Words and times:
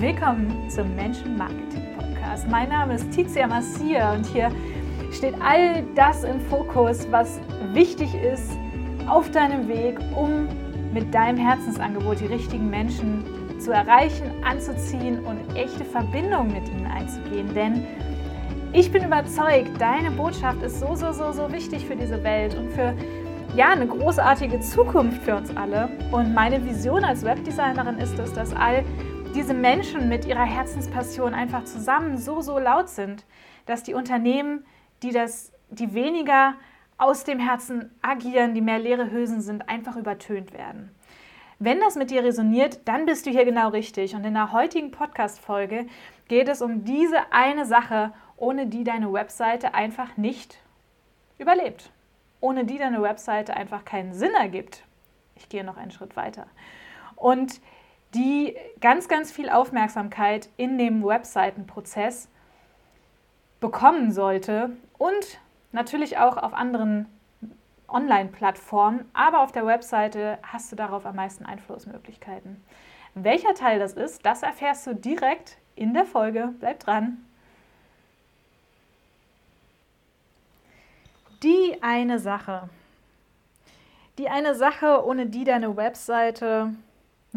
Willkommen 0.00 0.70
zum 0.70 0.94
Menschen 0.94 1.36
Marketing 1.36 1.82
Podcast. 1.96 2.46
Mein 2.48 2.68
Name 2.68 2.94
ist 2.94 3.10
Tizia 3.10 3.48
Massia 3.48 4.12
und 4.12 4.24
hier 4.26 4.48
steht 5.10 5.34
all 5.42 5.82
das 5.96 6.22
im 6.22 6.40
Fokus, 6.42 7.10
was 7.10 7.40
wichtig 7.72 8.14
ist 8.14 8.52
auf 9.08 9.28
deinem 9.32 9.66
Weg, 9.66 9.98
um 10.14 10.46
mit 10.94 11.12
deinem 11.12 11.38
Herzensangebot 11.38 12.20
die 12.20 12.26
richtigen 12.26 12.70
Menschen 12.70 13.24
zu 13.58 13.72
erreichen, 13.72 14.30
anzuziehen 14.44 15.18
und 15.24 15.40
echte 15.56 15.84
Verbindungen 15.84 16.52
mit 16.52 16.68
ihnen 16.68 16.86
einzugehen. 16.86 17.52
Denn 17.52 17.84
ich 18.72 18.92
bin 18.92 19.02
überzeugt, 19.02 19.80
deine 19.80 20.12
Botschaft 20.12 20.62
ist 20.62 20.78
so, 20.78 20.94
so, 20.94 21.10
so, 21.10 21.32
so 21.32 21.50
wichtig 21.50 21.84
für 21.84 21.96
diese 21.96 22.22
Welt 22.22 22.54
und 22.54 22.70
für 22.70 22.94
ja, 23.56 23.70
eine 23.70 23.88
großartige 23.88 24.60
Zukunft 24.60 25.22
für 25.24 25.34
uns 25.34 25.56
alle. 25.56 25.88
Und 26.12 26.34
meine 26.34 26.64
Vision 26.64 27.02
als 27.02 27.24
Webdesignerin 27.24 27.98
ist 27.98 28.16
es, 28.16 28.32
dass 28.32 28.54
all 28.54 28.84
diese 29.34 29.54
Menschen 29.54 30.08
mit 30.08 30.24
ihrer 30.24 30.44
Herzenspassion 30.44 31.34
einfach 31.34 31.64
zusammen 31.64 32.18
so, 32.18 32.40
so 32.40 32.58
laut 32.58 32.88
sind, 32.88 33.24
dass 33.66 33.82
die 33.82 33.94
Unternehmen, 33.94 34.64
die, 35.02 35.12
das, 35.12 35.52
die 35.70 35.94
weniger 35.94 36.54
aus 36.96 37.24
dem 37.24 37.38
Herzen 37.38 37.94
agieren, 38.02 38.54
die 38.54 38.60
mehr 38.60 38.78
leere 38.78 39.10
Hülsen 39.10 39.40
sind, 39.40 39.68
einfach 39.68 39.96
übertönt 39.96 40.52
werden. 40.52 40.94
Wenn 41.58 41.80
das 41.80 41.96
mit 41.96 42.10
dir 42.10 42.24
resoniert, 42.24 42.80
dann 42.84 43.06
bist 43.06 43.26
du 43.26 43.30
hier 43.30 43.44
genau 43.44 43.68
richtig. 43.68 44.14
Und 44.14 44.24
in 44.24 44.34
der 44.34 44.52
heutigen 44.52 44.90
Podcast-Folge 44.90 45.86
geht 46.28 46.48
es 46.48 46.62
um 46.62 46.84
diese 46.84 47.32
eine 47.32 47.66
Sache, 47.66 48.12
ohne 48.36 48.66
die 48.66 48.84
deine 48.84 49.12
Webseite 49.12 49.74
einfach 49.74 50.16
nicht 50.16 50.58
überlebt. 51.38 51.90
Ohne 52.40 52.64
die 52.64 52.78
deine 52.78 53.02
Webseite 53.02 53.56
einfach 53.56 53.84
keinen 53.84 54.12
Sinn 54.12 54.32
ergibt. 54.38 54.84
Ich 55.34 55.48
gehe 55.48 55.64
noch 55.64 55.76
einen 55.76 55.90
Schritt 55.90 56.16
weiter. 56.16 56.46
Und 57.16 57.60
die 58.14 58.56
ganz, 58.80 59.08
ganz 59.08 59.30
viel 59.30 59.50
Aufmerksamkeit 59.50 60.48
in 60.56 60.78
dem 60.78 61.04
Webseitenprozess 61.04 62.28
bekommen 63.60 64.12
sollte 64.12 64.70
und 64.96 65.40
natürlich 65.72 66.18
auch 66.18 66.36
auf 66.36 66.54
anderen 66.54 67.06
Online-Plattformen, 67.88 69.08
aber 69.14 69.42
auf 69.42 69.52
der 69.52 69.66
Webseite 69.66 70.38
hast 70.42 70.70
du 70.70 70.76
darauf 70.76 71.06
am 71.06 71.16
meisten 71.16 71.44
Einflussmöglichkeiten. 71.46 72.62
Welcher 73.14 73.54
Teil 73.54 73.78
das 73.78 73.94
ist, 73.94 74.24
das 74.24 74.42
erfährst 74.42 74.86
du 74.86 74.94
direkt 74.94 75.56
in 75.74 75.94
der 75.94 76.04
Folge. 76.04 76.54
Bleib 76.60 76.80
dran. 76.80 77.24
Die 81.42 81.78
eine 81.82 82.18
Sache. 82.18 82.68
Die 84.18 84.28
eine 84.28 84.54
Sache, 84.54 85.04
ohne 85.04 85.26
die 85.26 85.44
deine 85.44 85.76
Webseite 85.76 86.74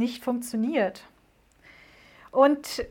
nicht 0.01 0.23
funktioniert. 0.23 1.05
Und 2.31 2.85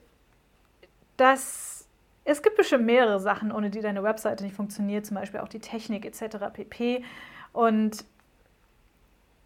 das, 1.17 1.87
es 2.25 2.43
gibt 2.43 2.57
bestimmt 2.57 2.87
mehrere 2.87 3.21
Sachen, 3.21 3.53
ohne 3.53 3.69
die 3.69 3.81
deine 3.81 4.03
Webseite 4.03 4.45
nicht 4.45 4.57
funktioniert, 4.57 5.05
zum 5.05 5.17
Beispiel 5.17 5.41
auch 5.41 5.49
die 5.49 5.61
Technik 5.61 6.07
etc. 6.07 6.37
pp. 6.53 7.05
Und 7.53 8.05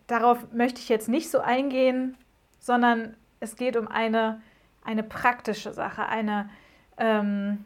darauf 0.06 0.52
möchte 0.52 0.80
ich 0.80 0.88
jetzt 0.88 1.08
nicht 1.08 1.30
so 1.30 1.40
eingehen, 1.40 2.16
sondern 2.60 3.16
es 3.40 3.56
geht 3.56 3.76
um 3.76 3.88
eine, 3.88 4.42
eine 4.84 5.02
praktische 5.02 5.72
Sache, 5.72 6.06
eine, 6.06 6.50
ähm, 6.98 7.64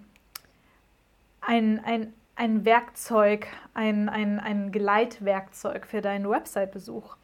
ein, 1.41 1.81
ein, 1.85 2.15
ein 2.37 2.65
Werkzeug, 2.65 3.49
ein, 3.75 4.09
ein, 4.09 4.39
ein 4.39 4.71
Geleitwerkzeug 4.71 5.87
für 5.87 6.01
deinen 6.01 6.31
Website-Besuch. 6.31 7.17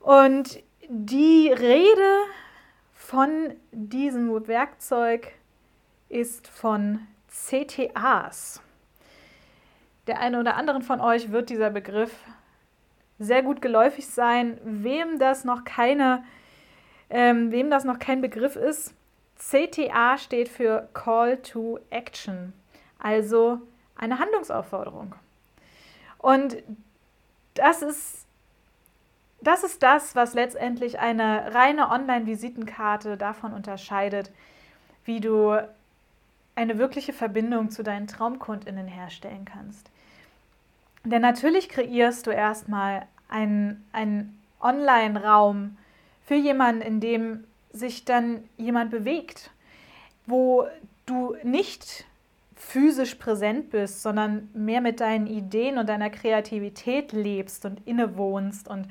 Und 0.00 0.62
die 0.88 1.48
Rede 1.48 2.24
von 2.92 3.54
diesem 3.72 4.46
Werkzeug 4.46 5.32
ist 6.08 6.48
von 6.48 7.06
CTAs. 7.28 8.62
Der 10.06 10.20
eine 10.20 10.38
oder 10.38 10.56
anderen 10.56 10.82
von 10.82 11.00
euch 11.00 11.32
wird 11.32 11.50
dieser 11.50 11.70
Begriff 11.70 12.12
sehr 13.18 13.42
gut 13.42 13.60
geläufig 13.60 14.06
sein. 14.06 14.60
Wem 14.62 15.18
das 15.18 15.44
noch 15.44 15.64
keine, 15.64 16.24
ähm, 17.10 17.50
wem 17.50 17.70
das 17.70 17.84
noch 17.84 17.98
kein 17.98 18.20
Begriff 18.20 18.56
ist, 18.56 18.94
CTA 19.36 20.16
steht 20.18 20.48
für 20.48 20.88
Call 20.94 21.38
to 21.38 21.78
Action, 21.90 22.52
also 22.98 23.60
eine 23.96 24.18
Handlungsaufforderung. 24.18 25.14
Und 26.18 26.62
das 27.54 27.82
ist 27.82 28.25
das 29.40 29.64
ist 29.64 29.82
das, 29.82 30.16
was 30.16 30.34
letztendlich 30.34 30.98
eine 30.98 31.54
reine 31.54 31.90
Online-Visitenkarte 31.90 33.16
davon 33.16 33.52
unterscheidet, 33.52 34.30
wie 35.04 35.20
du 35.20 35.56
eine 36.54 36.78
wirkliche 36.78 37.12
Verbindung 37.12 37.70
zu 37.70 37.82
deinen 37.82 38.06
Traumkundinnen 38.06 38.88
herstellen 38.88 39.44
kannst. 39.44 39.90
Denn 41.04 41.22
natürlich 41.22 41.68
kreierst 41.68 42.26
du 42.26 42.30
erstmal 42.30 43.06
einen, 43.28 43.86
einen 43.92 44.42
Online-Raum 44.60 45.76
für 46.24 46.34
jemanden, 46.34 46.82
in 46.82 47.00
dem 47.00 47.44
sich 47.72 48.04
dann 48.04 48.42
jemand 48.56 48.90
bewegt, 48.90 49.50
wo 50.26 50.66
du 51.04 51.36
nicht 51.44 52.06
physisch 52.56 53.16
präsent 53.16 53.70
bist, 53.70 54.02
sondern 54.02 54.48
mehr 54.54 54.80
mit 54.80 55.00
deinen 55.00 55.26
Ideen 55.26 55.78
und 55.78 55.88
deiner 55.88 56.10
Kreativität 56.10 57.12
lebst 57.12 57.64
und 57.66 57.86
innewohnst 57.86 58.66
und 58.66 58.88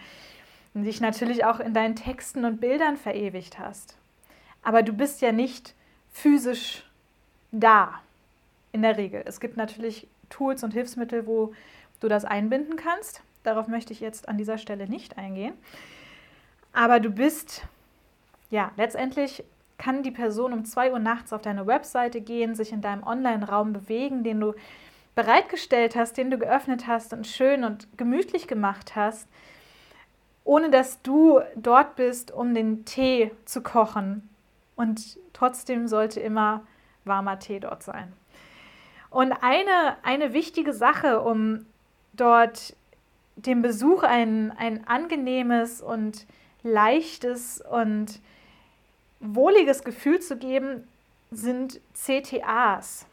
und 0.76 0.84
dich 0.84 1.02
natürlich 1.02 1.46
auch 1.46 1.60
in 1.60 1.74
deinen 1.74 1.96
Texten 1.96 2.46
und 2.46 2.60
Bildern 2.62 2.98
verewigt 2.98 3.58
hast. 3.58 3.98
Aber 4.62 4.84
du 4.84 4.94
bist 4.94 5.22
ja 5.22 5.32
nicht 5.32 5.74
physisch 6.12 6.84
da, 7.52 8.02
in 8.74 8.82
der 8.82 8.98
Regel. 8.98 9.24
Es 9.26 9.40
gibt 9.40 9.56
natürlich 9.56 10.06
Tools 10.30 10.64
und 10.64 10.74
Hilfsmittel, 10.74 11.26
wo 11.26 11.54
du 12.02 12.10
das 12.10 12.26
einbinden 12.26 12.76
kannst. 12.76 13.22
Darauf 13.44 13.68
möchte 13.68 13.94
ich 13.94 14.02
jetzt 14.02 14.28
an 14.28 14.38
dieser 14.38 14.58
Stelle 14.58 14.90
nicht 14.90 15.18
eingehen. 15.18 15.54
Aber 16.74 17.00
du 17.00 17.10
bist, 17.10 17.66
ja, 18.50 18.72
letztendlich 18.76 19.46
kann 19.78 20.04
die 20.04 20.12
Person 20.12 20.52
um 20.52 20.66
2 20.66 20.92
Uhr 20.92 21.00
nachts 21.00 21.32
auf 21.32 21.42
deine 21.42 21.68
Webseite 21.68 22.20
gehen, 22.20 22.54
sich 22.54 22.74
in 22.74 22.82
deinem 22.82 23.04
Online-Raum 23.04 23.72
bewegen, 23.72 24.24
den 24.24 24.42
du 24.42 24.54
bereitgestellt 25.16 25.96
hast, 25.96 26.18
den 26.18 26.32
du 26.32 26.38
geöffnet 26.38 26.86
hast 26.88 27.14
und 27.14 27.28
schön 27.28 27.64
und 27.64 27.88
gemütlich 27.98 28.48
gemacht 28.48 28.98
hast 28.98 29.30
ohne 30.46 30.70
dass 30.70 31.02
du 31.02 31.42
dort 31.56 31.98
bist, 31.98 32.32
um 32.32 32.54
den 32.54 32.86
Tee 32.86 33.32
zu 33.44 33.62
kochen. 33.62 34.30
Und 34.78 35.18
trotzdem 35.34 35.88
sollte 35.88 36.22
immer 36.22 36.66
warmer 37.04 37.40
Tee 37.40 37.60
dort 37.60 37.84
sein. 37.84 38.14
Und 39.10 39.34
eine, 39.42 39.98
eine 40.04 40.34
wichtige 40.34 40.74
Sache, 40.74 41.22
um 41.22 41.66
dort 42.14 42.76
dem 43.36 43.62
Besuch 43.62 44.04
ein, 44.04 44.52
ein 44.58 44.88
angenehmes 44.88 45.82
und 45.82 46.26
leichtes 46.64 47.62
und 47.62 48.20
wohliges 49.20 49.84
Gefühl 49.84 50.20
zu 50.22 50.38
geben, 50.38 50.88
sind 51.32 51.82
CTAs, 51.94 53.08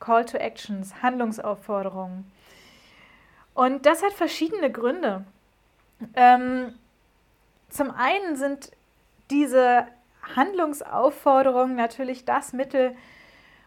Call 0.00 0.24
to 0.24 0.38
Actions, 0.38 1.02
Handlungsaufforderungen. 1.02 2.30
Und 3.54 3.86
das 3.86 4.02
hat 4.02 4.12
verschiedene 4.12 4.70
Gründe. 4.70 5.24
Ähm, 6.14 6.74
zum 7.68 7.90
einen 7.90 8.36
sind 8.36 8.70
diese 9.30 9.86
Handlungsaufforderungen 10.36 11.76
natürlich 11.76 12.24
das 12.24 12.52
Mittel, 12.52 12.94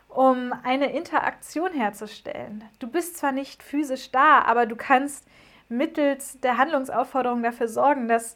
um 0.08 0.53
eine 0.64 0.91
Interaktion 0.91 1.74
herzustellen. 1.74 2.64
Du 2.80 2.88
bist 2.88 3.18
zwar 3.18 3.31
nicht 3.31 3.64
physisch 3.64 4.12
da, 4.12 4.41
aber 4.41 4.66
du 4.66 4.75
kannst 4.75 5.25
mittels 5.70 6.40
der 6.41 6.58
Handlungsaufforderung 6.58 7.41
dafür 7.44 7.68
sorgen, 7.68 8.08
dass, 8.08 8.36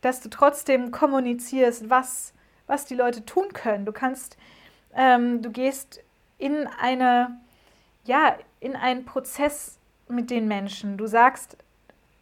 dass 0.00 0.20
du 0.20 0.30
trotzdem 0.30 0.92
kommunizierst, 0.92 1.90
was, 1.90 2.32
was 2.66 2.84
die 2.84 2.94
Leute 2.94 3.24
tun 3.26 3.52
können. 3.52 3.84
Du 3.84 3.92
kannst, 3.92 4.36
ähm, 4.94 5.42
du 5.42 5.50
gehst 5.50 6.00
in 6.38 6.68
eine, 6.80 7.40
ja, 8.04 8.36
in 8.60 8.76
einen 8.76 9.04
Prozess 9.04 9.78
mit 10.08 10.30
den 10.30 10.46
Menschen. 10.46 10.96
Du 10.96 11.06
sagst, 11.06 11.56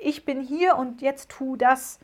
ich 0.01 0.25
bin 0.25 0.41
hier 0.41 0.77
und 0.77 1.03
jetzt 1.03 1.31
tu 1.31 1.57
das. 1.57 1.99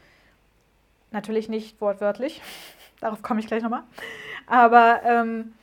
Natürlich 1.12 1.48
nicht 1.48 1.80
wortwörtlich, 1.80 2.42
darauf 3.00 3.22
komme 3.22 3.40
ich 3.40 3.46
gleich 3.46 3.62
nochmal. 3.62 3.84
Aber 4.46 5.02
ähm, 5.04 5.54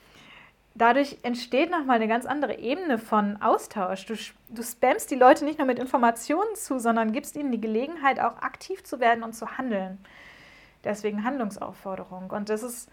dadurch 0.76 1.18
entsteht 1.24 1.70
nochmal 1.72 1.98
eine 1.98 2.08
ganz 2.08 2.26
andere 2.26 2.58
Ebene 2.58 2.98
von 2.98 3.42
Austausch. 3.42 4.06
Du, 4.06 4.16
du 4.50 4.64
spammst 4.64 5.12
die 5.12 5.16
Leute 5.16 5.46
nicht 5.46 5.60
nur 5.60 5.68
mit 5.68 5.80
Informationen 5.80 6.56
zu, 6.56 6.80
sondern 6.80 7.12
gibst 7.12 7.36
ihnen 7.36 7.52
die 7.52 7.62
Gelegenheit, 7.62 8.20
auch 8.20 8.42
aktiv 8.42 8.84
zu 8.84 9.00
werden 9.00 9.24
und 9.24 9.34
zu 9.34 9.58
handeln. 9.58 10.04
Deswegen 10.84 11.24
Handlungsaufforderung. 11.24 12.30
Und 12.32 12.50
das 12.50 12.64
ist, 12.64 12.90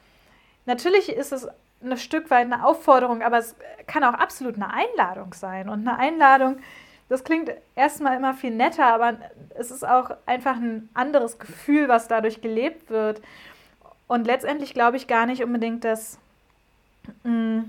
natürlich 0.66 1.08
ist 1.10 1.32
es 1.32 1.48
ein 1.82 1.96
Stück 1.96 2.30
weit 2.30 2.44
eine 2.44 2.64
Aufforderung, 2.64 3.22
aber 3.22 3.38
es 3.38 3.56
kann 3.86 4.04
auch 4.04 4.14
absolut 4.14 4.56
eine 4.56 4.72
Einladung 4.72 5.32
sein. 5.34 5.68
Und 5.68 5.86
eine 5.88 5.98
Einladung, 5.98 6.58
das 7.10 7.24
klingt 7.24 7.50
erstmal 7.74 8.16
immer 8.16 8.34
viel 8.34 8.52
netter, 8.52 8.86
aber 8.86 9.18
es 9.58 9.72
ist 9.72 9.86
auch 9.86 10.12
einfach 10.26 10.54
ein 10.56 10.88
anderes 10.94 11.40
Gefühl, 11.40 11.88
was 11.88 12.06
dadurch 12.06 12.40
gelebt 12.40 12.88
wird. 12.88 13.20
Und 14.06 14.28
letztendlich 14.28 14.74
glaube 14.74 14.96
ich 14.96 15.08
gar 15.08 15.26
nicht 15.26 15.42
unbedingt, 15.42 15.82
dass 15.84 16.18
mh, 17.24 17.64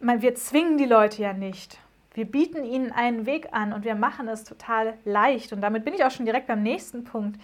mm, 0.00 0.20
wir 0.20 0.34
zwingen 0.34 0.76
die 0.76 0.84
Leute 0.84 1.22
ja 1.22 1.32
nicht. 1.32 1.78
Wir 2.12 2.26
bieten 2.26 2.64
ihnen 2.64 2.92
einen 2.92 3.24
Weg 3.24 3.48
an 3.52 3.72
und 3.72 3.84
wir 3.86 3.94
machen 3.94 4.28
es 4.28 4.44
total 4.44 4.98
leicht. 5.06 5.54
Und 5.54 5.62
damit 5.62 5.86
bin 5.86 5.94
ich 5.94 6.04
auch 6.04 6.10
schon 6.10 6.26
direkt 6.26 6.48
beim 6.48 6.62
nächsten 6.62 7.04
Punkt, 7.04 7.40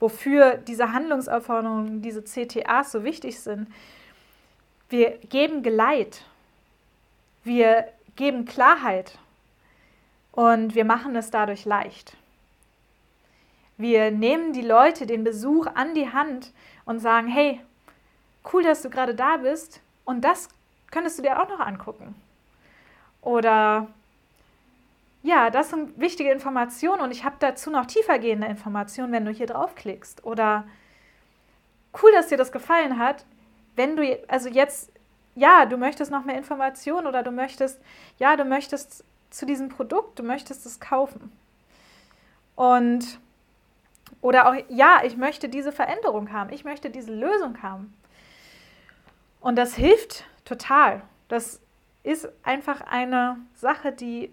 wofür 0.00 0.56
diese 0.56 0.92
Handlungsaufforderungen, 0.92 2.02
diese 2.02 2.24
CTAs 2.24 2.90
so 2.90 3.04
wichtig 3.04 3.38
sind. 3.38 3.68
Wir 4.88 5.10
geben 5.28 5.62
Geleit. 5.62 6.24
Wir 7.44 7.86
geben 8.16 8.46
Klarheit. 8.46 9.16
Und 10.34 10.74
wir 10.74 10.84
machen 10.84 11.14
es 11.14 11.30
dadurch 11.30 11.64
leicht. 11.64 12.16
Wir 13.76 14.10
nehmen 14.10 14.52
die 14.52 14.62
Leute 14.62 15.06
den 15.06 15.22
Besuch 15.22 15.66
an 15.66 15.94
die 15.94 16.12
Hand 16.12 16.52
und 16.84 16.98
sagen, 16.98 17.28
hey, 17.28 17.60
cool, 18.52 18.64
dass 18.64 18.82
du 18.82 18.90
gerade 18.90 19.14
da 19.14 19.36
bist 19.36 19.80
und 20.04 20.22
das 20.22 20.48
könntest 20.90 21.18
du 21.18 21.22
dir 21.22 21.40
auch 21.40 21.48
noch 21.48 21.60
angucken. 21.60 22.16
Oder 23.22 23.86
ja, 25.22 25.50
das 25.50 25.70
sind 25.70 26.00
wichtige 26.00 26.32
Informationen 26.32 27.00
und 27.00 27.12
ich 27.12 27.24
habe 27.24 27.36
dazu 27.38 27.70
noch 27.70 27.86
tiefergehende 27.86 28.48
Informationen, 28.48 29.12
wenn 29.12 29.24
du 29.24 29.30
hier 29.30 29.46
draufklickst. 29.46 30.24
Oder 30.24 30.64
cool, 32.02 32.10
dass 32.10 32.26
dir 32.26 32.38
das 32.38 32.50
gefallen 32.50 32.98
hat. 32.98 33.24
Wenn 33.76 33.94
du 33.94 34.18
also 34.26 34.48
jetzt 34.48 34.90
ja, 35.36 35.64
du 35.64 35.76
möchtest 35.76 36.10
noch 36.10 36.24
mehr 36.24 36.36
Informationen 36.36 37.06
oder 37.06 37.22
du 37.22 37.30
möchtest 37.30 37.80
ja, 38.18 38.36
du 38.36 38.44
möchtest 38.44 39.04
zu 39.34 39.46
diesem 39.46 39.68
Produkt, 39.68 40.18
du 40.18 40.22
möchtest 40.22 40.64
es 40.64 40.78
kaufen. 40.78 41.32
Und 42.54 43.18
oder 44.20 44.48
auch, 44.48 44.54
ja, 44.68 45.02
ich 45.04 45.16
möchte 45.16 45.48
diese 45.48 45.72
Veränderung 45.72 46.32
haben, 46.32 46.52
ich 46.52 46.64
möchte 46.64 46.88
diese 46.88 47.12
Lösung 47.12 47.62
haben. 47.62 47.92
Und 49.40 49.56
das 49.56 49.74
hilft 49.74 50.24
total. 50.44 51.02
Das 51.28 51.60
ist 52.04 52.28
einfach 52.42 52.80
eine 52.82 53.38
Sache, 53.54 53.92
die, 53.92 54.30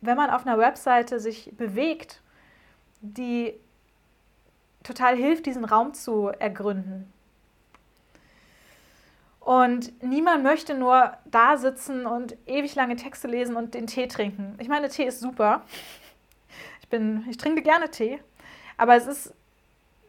wenn 0.00 0.16
man 0.16 0.30
auf 0.30 0.46
einer 0.46 0.58
Webseite 0.58 1.18
sich 1.18 1.50
bewegt, 1.56 2.20
die 3.00 3.54
total 4.82 5.16
hilft, 5.16 5.46
diesen 5.46 5.64
Raum 5.64 5.94
zu 5.94 6.28
ergründen. 6.28 7.12
Und 9.44 10.02
niemand 10.02 10.44
möchte 10.44 10.74
nur 10.74 11.12
da 11.24 11.56
sitzen 11.56 12.06
und 12.06 12.36
ewig 12.46 12.74
lange 12.76 12.96
Texte 12.96 13.26
lesen 13.26 13.56
und 13.56 13.74
den 13.74 13.86
Tee 13.88 14.06
trinken. 14.06 14.54
Ich 14.58 14.68
meine, 14.68 14.88
Tee 14.88 15.04
ist 15.04 15.20
super 15.20 15.62
bin, 16.92 17.24
ich 17.28 17.38
trinke 17.38 17.62
gerne 17.62 17.90
Tee, 17.90 18.20
aber 18.76 18.94
es 18.94 19.08
ist 19.08 19.34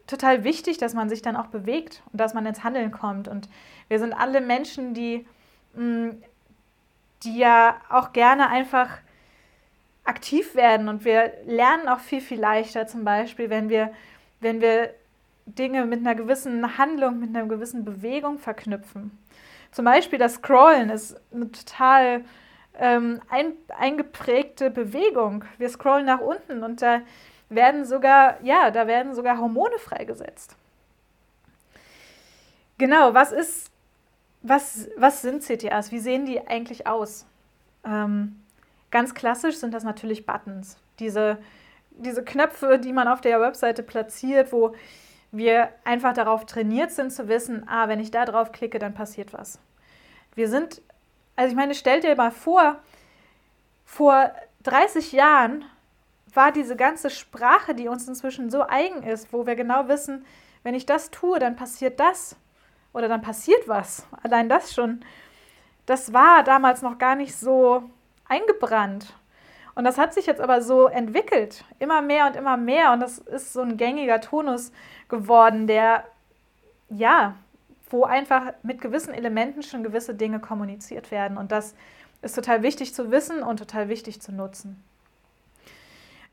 total 0.06 0.44
wichtig, 0.44 0.78
dass 0.78 0.94
man 0.94 1.08
sich 1.08 1.22
dann 1.22 1.34
auch 1.34 1.48
bewegt 1.48 2.02
und 2.12 2.20
dass 2.20 2.34
man 2.34 2.46
ins 2.46 2.62
Handeln 2.62 2.92
kommt. 2.92 3.26
Und 3.26 3.48
wir 3.88 3.98
sind 3.98 4.12
alle 4.12 4.40
Menschen, 4.40 4.94
die, 4.94 5.26
mm, 5.74 6.10
die 7.24 7.38
ja 7.38 7.80
auch 7.88 8.12
gerne 8.12 8.48
einfach 8.48 8.90
aktiv 10.04 10.54
werden 10.54 10.88
und 10.88 11.04
wir 11.04 11.32
lernen 11.46 11.88
auch 11.88 12.00
viel, 12.00 12.20
viel 12.20 12.38
leichter 12.38 12.86
zum 12.86 13.04
Beispiel, 13.04 13.48
wenn 13.48 13.70
wir, 13.70 13.90
wenn 14.40 14.60
wir 14.60 14.94
Dinge 15.46 15.84
mit 15.86 16.00
einer 16.00 16.14
gewissen 16.14 16.78
Handlung, 16.78 17.18
mit 17.20 17.34
einer 17.34 17.46
gewissen 17.46 17.84
Bewegung 17.84 18.38
verknüpfen. 18.38 19.18
Zum 19.70 19.84
Beispiel 19.84 20.18
das 20.18 20.34
Scrollen 20.34 20.90
ist 20.90 21.20
eine 21.32 21.50
total 21.50 22.24
ähm, 22.78 23.20
ein, 23.28 23.52
eingeprägte 23.68 24.70
Bewegung. 24.70 25.44
Wir 25.58 25.68
scrollen 25.68 26.06
nach 26.06 26.20
unten 26.20 26.62
und 26.62 26.82
da 26.82 27.00
werden 27.48 27.84
sogar, 27.84 28.42
ja, 28.42 28.70
da 28.70 28.86
werden 28.86 29.14
sogar 29.14 29.38
Hormone 29.38 29.78
freigesetzt. 29.78 30.56
Genau, 32.78 33.14
was 33.14 33.32
ist, 33.32 33.70
was, 34.42 34.88
was 34.96 35.22
sind 35.22 35.42
CTAs? 35.42 35.92
Wie 35.92 36.00
sehen 36.00 36.26
die 36.26 36.44
eigentlich 36.46 36.86
aus? 36.86 37.26
Ähm, 37.84 38.42
ganz 38.90 39.14
klassisch 39.14 39.56
sind 39.56 39.72
das 39.74 39.84
natürlich 39.84 40.26
Buttons. 40.26 40.76
Diese, 40.98 41.38
diese 41.90 42.24
Knöpfe, 42.24 42.78
die 42.78 42.92
man 42.92 43.06
auf 43.06 43.20
der 43.20 43.40
Webseite 43.40 43.82
platziert, 43.82 44.52
wo 44.52 44.74
wir 45.36 45.70
einfach 45.84 46.12
darauf 46.12 46.46
trainiert 46.46 46.90
sind 46.92 47.12
zu 47.12 47.28
wissen, 47.28 47.68
ah, 47.68 47.88
wenn 47.88 48.00
ich 48.00 48.10
da 48.10 48.24
drauf 48.24 48.52
klicke, 48.52 48.78
dann 48.78 48.94
passiert 48.94 49.32
was. 49.32 49.58
Wir 50.34 50.48
sind 50.48 50.82
also 51.36 51.50
ich 51.50 51.56
meine, 51.56 51.74
stell 51.74 52.00
dir 52.00 52.14
mal 52.16 52.30
vor, 52.30 52.76
vor 53.84 54.32
30 54.62 55.12
Jahren 55.12 55.64
war 56.32 56.52
diese 56.52 56.76
ganze 56.76 57.10
Sprache, 57.10 57.74
die 57.74 57.88
uns 57.88 58.08
inzwischen 58.08 58.50
so 58.50 58.66
eigen 58.66 59.02
ist, 59.02 59.32
wo 59.32 59.46
wir 59.46 59.56
genau 59.56 59.88
wissen, 59.88 60.24
wenn 60.62 60.74
ich 60.74 60.86
das 60.86 61.10
tue, 61.10 61.38
dann 61.38 61.56
passiert 61.56 62.00
das 62.00 62.36
oder 62.92 63.08
dann 63.08 63.22
passiert 63.22 63.68
was. 63.68 64.06
Allein 64.22 64.48
das 64.48 64.72
schon, 64.72 65.04
das 65.86 66.12
war 66.12 66.42
damals 66.44 66.82
noch 66.82 66.98
gar 66.98 67.14
nicht 67.16 67.36
so 67.36 67.82
eingebrannt. 68.26 69.14
Und 69.74 69.84
das 69.84 69.98
hat 69.98 70.14
sich 70.14 70.26
jetzt 70.26 70.40
aber 70.40 70.62
so 70.62 70.86
entwickelt, 70.86 71.64
immer 71.78 72.00
mehr 72.00 72.26
und 72.26 72.36
immer 72.36 72.56
mehr. 72.56 72.92
Und 72.92 73.00
das 73.00 73.18
ist 73.18 73.52
so 73.52 73.60
ein 73.60 73.76
gängiger 73.76 74.20
Tonus 74.20 74.72
geworden, 75.08 75.66
der 75.66 76.04
ja 76.90 77.34
wo 77.94 78.04
einfach 78.04 78.52
mit 78.64 78.80
gewissen 78.80 79.14
Elementen 79.14 79.62
schon 79.62 79.84
gewisse 79.84 80.14
Dinge 80.14 80.40
kommuniziert 80.40 81.12
werden. 81.12 81.38
Und 81.38 81.52
das 81.52 81.74
ist 82.22 82.34
total 82.34 82.62
wichtig 82.62 82.92
zu 82.92 83.12
wissen 83.12 83.42
und 83.42 83.58
total 83.58 83.88
wichtig 83.88 84.20
zu 84.20 84.32
nutzen. 84.32 84.82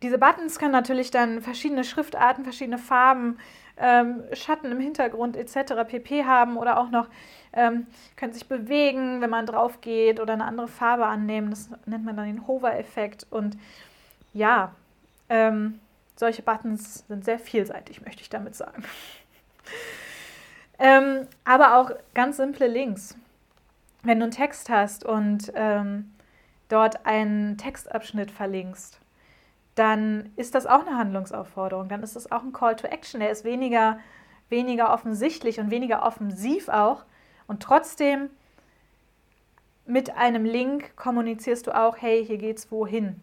Diese 0.02 0.18
Buttons 0.18 0.58
können 0.58 0.72
natürlich 0.72 1.12
dann 1.12 1.42
verschiedene 1.42 1.84
Schriftarten, 1.84 2.44
verschiedene 2.44 2.80
Farben, 2.80 3.38
ähm, 3.78 4.24
Schatten 4.34 4.72
im 4.72 4.80
Hintergrund 4.80 5.36
etc. 5.38 5.74
pp 5.88 6.26
haben 6.26 6.58
oder 6.58 6.80
auch 6.80 6.90
noch 6.90 7.08
ähm, 7.54 7.88
können 8.16 8.34
sich 8.34 8.48
bewegen, 8.48 9.22
wenn 9.22 9.30
man 9.30 9.46
drauf 9.46 9.82
geht 9.82 10.20
oder 10.20 10.34
eine 10.34 10.46
andere 10.46 10.68
Farbe 10.68 11.06
annehmen. 11.06 11.50
Das 11.50 11.70
nennt 11.86 12.06
man 12.06 12.16
dann 12.16 12.26
den 12.28 12.48
Hover-Effekt. 12.48 13.28
Und 13.30 13.58
ja, 14.34 14.74
ähm, 15.30 15.80
solche 16.16 16.42
Buttons 16.42 17.06
sind 17.08 17.26
sehr 17.26 17.40
vielseitig, 17.40 18.02
möchte 18.06 18.22
ich 18.22 18.30
damit 18.30 18.56
sagen. 18.56 18.84
Ähm, 20.84 21.28
aber 21.46 21.78
auch 21.78 21.92
ganz 22.16 22.38
simple 22.38 22.66
Links. 22.66 23.16
Wenn 24.02 24.18
du 24.18 24.24
einen 24.24 24.32
Text 24.32 24.68
hast 24.68 25.06
und 25.06 25.52
ähm, 25.54 26.12
dort 26.70 27.06
einen 27.06 27.56
Textabschnitt 27.60 28.32
verlinkst, 28.32 29.00
dann 29.76 30.32
ist 30.36 30.56
das 30.56 30.66
auch 30.66 30.86
eine 30.86 30.98
Handlungsaufforderung. 30.98 31.88
Dann 31.88 32.04
ist 32.04 32.16
das 32.16 32.32
auch 32.32 32.44
ein 32.44 32.54
Call 32.54 32.76
to 32.76 32.88
Action. 32.88 33.20
Der 33.20 33.32
ist 33.32 33.44
weniger, 33.44 34.00
weniger 34.50 34.94
offensichtlich 34.94 35.60
und 35.60 35.72
weniger 35.72 36.04
offensiv 36.04 36.68
auch. 36.70 37.06
Und 37.48 37.64
trotzdem 37.64 38.30
mit 39.86 40.16
einem 40.16 40.46
Link 40.46 40.96
kommunizierst 40.96 41.68
du 41.68 41.76
auch, 41.76 41.98
hey, 41.98 42.26
hier 42.26 42.38
geht's 42.38 42.72
wohin. 42.72 43.20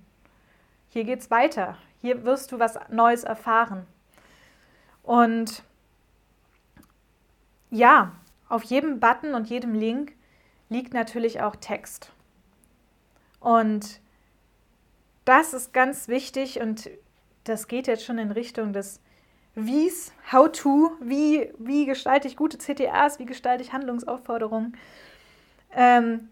Hier 0.88 1.04
geht's 1.04 1.30
weiter. 1.30 1.76
Hier 2.00 2.24
wirst 2.24 2.52
du 2.52 2.58
was 2.58 2.78
Neues 2.90 3.24
erfahren. 3.24 3.86
Und 5.02 5.62
ja, 7.70 8.12
auf 8.48 8.62
jedem 8.64 9.00
Button 9.00 9.34
und 9.34 9.48
jedem 9.48 9.74
Link 9.74 10.12
liegt 10.68 10.94
natürlich 10.94 11.42
auch 11.42 11.56
Text. 11.56 12.12
Und 13.40 14.00
das 15.28 15.52
ist 15.52 15.74
ganz 15.74 16.08
wichtig 16.08 16.58
und 16.60 16.88
das 17.44 17.68
geht 17.68 17.86
jetzt 17.86 18.04
schon 18.04 18.18
in 18.18 18.30
Richtung 18.30 18.72
des 18.72 19.00
Wies, 19.54 20.12
How 20.32 20.50
to, 20.50 20.92
wie, 21.00 21.52
wie 21.58 21.84
gestalte 21.84 22.28
ich 22.28 22.36
gute 22.36 22.58
CTAs, 22.58 23.18
wie 23.18 23.26
gestalte 23.26 23.62
ich 23.62 23.72
Handlungsaufforderungen. 23.72 24.76
Ähm, 25.72 26.28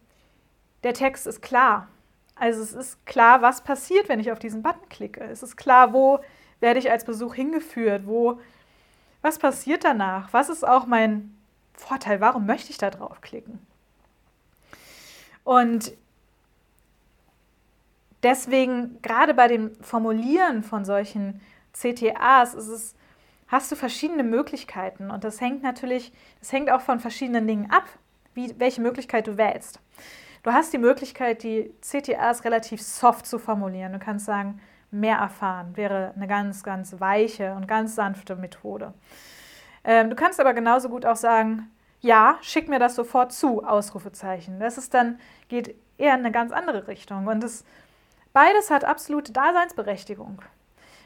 der 0.82 0.94
Text 0.94 1.26
ist 1.26 1.42
klar. 1.42 1.88
Also 2.36 2.62
es 2.62 2.72
ist 2.72 3.04
klar, 3.04 3.42
was 3.42 3.62
passiert, 3.62 4.08
wenn 4.08 4.20
ich 4.20 4.30
auf 4.32 4.38
diesen 4.38 4.62
Button 4.62 4.88
klicke. 4.88 5.24
Es 5.24 5.42
ist 5.42 5.56
klar, 5.56 5.92
wo 5.92 6.20
werde 6.60 6.78
ich 6.78 6.90
als 6.90 7.04
Besuch 7.04 7.34
hingeführt, 7.34 8.06
wo 8.06 8.40
was 9.22 9.38
passiert 9.38 9.84
danach? 9.84 10.32
Was 10.32 10.48
ist 10.48 10.66
auch 10.66 10.86
mein 10.86 11.36
Vorteil? 11.74 12.20
Warum 12.20 12.46
möchte 12.46 12.70
ich 12.70 12.78
da 12.78 12.90
draufklicken? 12.90 13.58
Und 15.44 15.92
deswegen, 18.22 19.00
gerade 19.02 19.34
bei 19.34 19.48
dem 19.48 19.74
Formulieren 19.82 20.62
von 20.62 20.84
solchen 20.84 21.40
CTAs, 21.72 22.54
ist 22.54 22.68
es, 22.68 22.94
hast 23.48 23.70
du 23.70 23.76
verschiedene 23.76 24.24
Möglichkeiten. 24.24 25.10
Und 25.10 25.24
das 25.24 25.40
hängt 25.40 25.62
natürlich, 25.62 26.12
das 26.40 26.52
hängt 26.52 26.70
auch 26.70 26.80
von 26.80 27.00
verschiedenen 27.00 27.46
Dingen 27.46 27.70
ab, 27.70 27.84
wie, 28.34 28.54
welche 28.58 28.80
Möglichkeit 28.80 29.26
du 29.26 29.36
wählst. 29.36 29.80
Du 30.42 30.52
hast 30.52 30.72
die 30.72 30.78
Möglichkeit, 30.78 31.42
die 31.42 31.72
CTAs 31.80 32.44
relativ 32.44 32.80
soft 32.80 33.26
zu 33.26 33.38
formulieren. 33.38 33.92
Du 33.92 33.98
kannst 33.98 34.26
sagen, 34.26 34.60
mehr 34.90 35.18
erfahren, 35.18 35.76
wäre 35.76 36.12
eine 36.14 36.26
ganz, 36.26 36.62
ganz 36.62 37.00
weiche 37.00 37.54
und 37.54 37.66
ganz 37.66 37.94
sanfte 37.94 38.36
Methode. 38.36 38.94
Ähm, 39.84 40.10
du 40.10 40.16
kannst 40.16 40.40
aber 40.40 40.54
genauso 40.54 40.88
gut 40.88 41.04
auch 41.04 41.16
sagen, 41.16 41.70
ja, 42.00 42.38
schick 42.42 42.68
mir 42.68 42.78
das 42.78 42.94
sofort 42.94 43.32
zu, 43.32 43.64
Ausrufezeichen. 43.64 44.60
Das 44.60 44.78
ist 44.78 44.94
dann, 44.94 45.18
geht 45.48 45.74
eher 45.98 46.14
in 46.14 46.20
eine 46.20 46.32
ganz 46.32 46.52
andere 46.52 46.86
Richtung. 46.88 47.26
Und 47.26 47.42
das, 47.42 47.64
beides 48.36 48.70
hat 48.70 48.84
absolute 48.84 49.32
Daseinsberechtigung. 49.32 50.42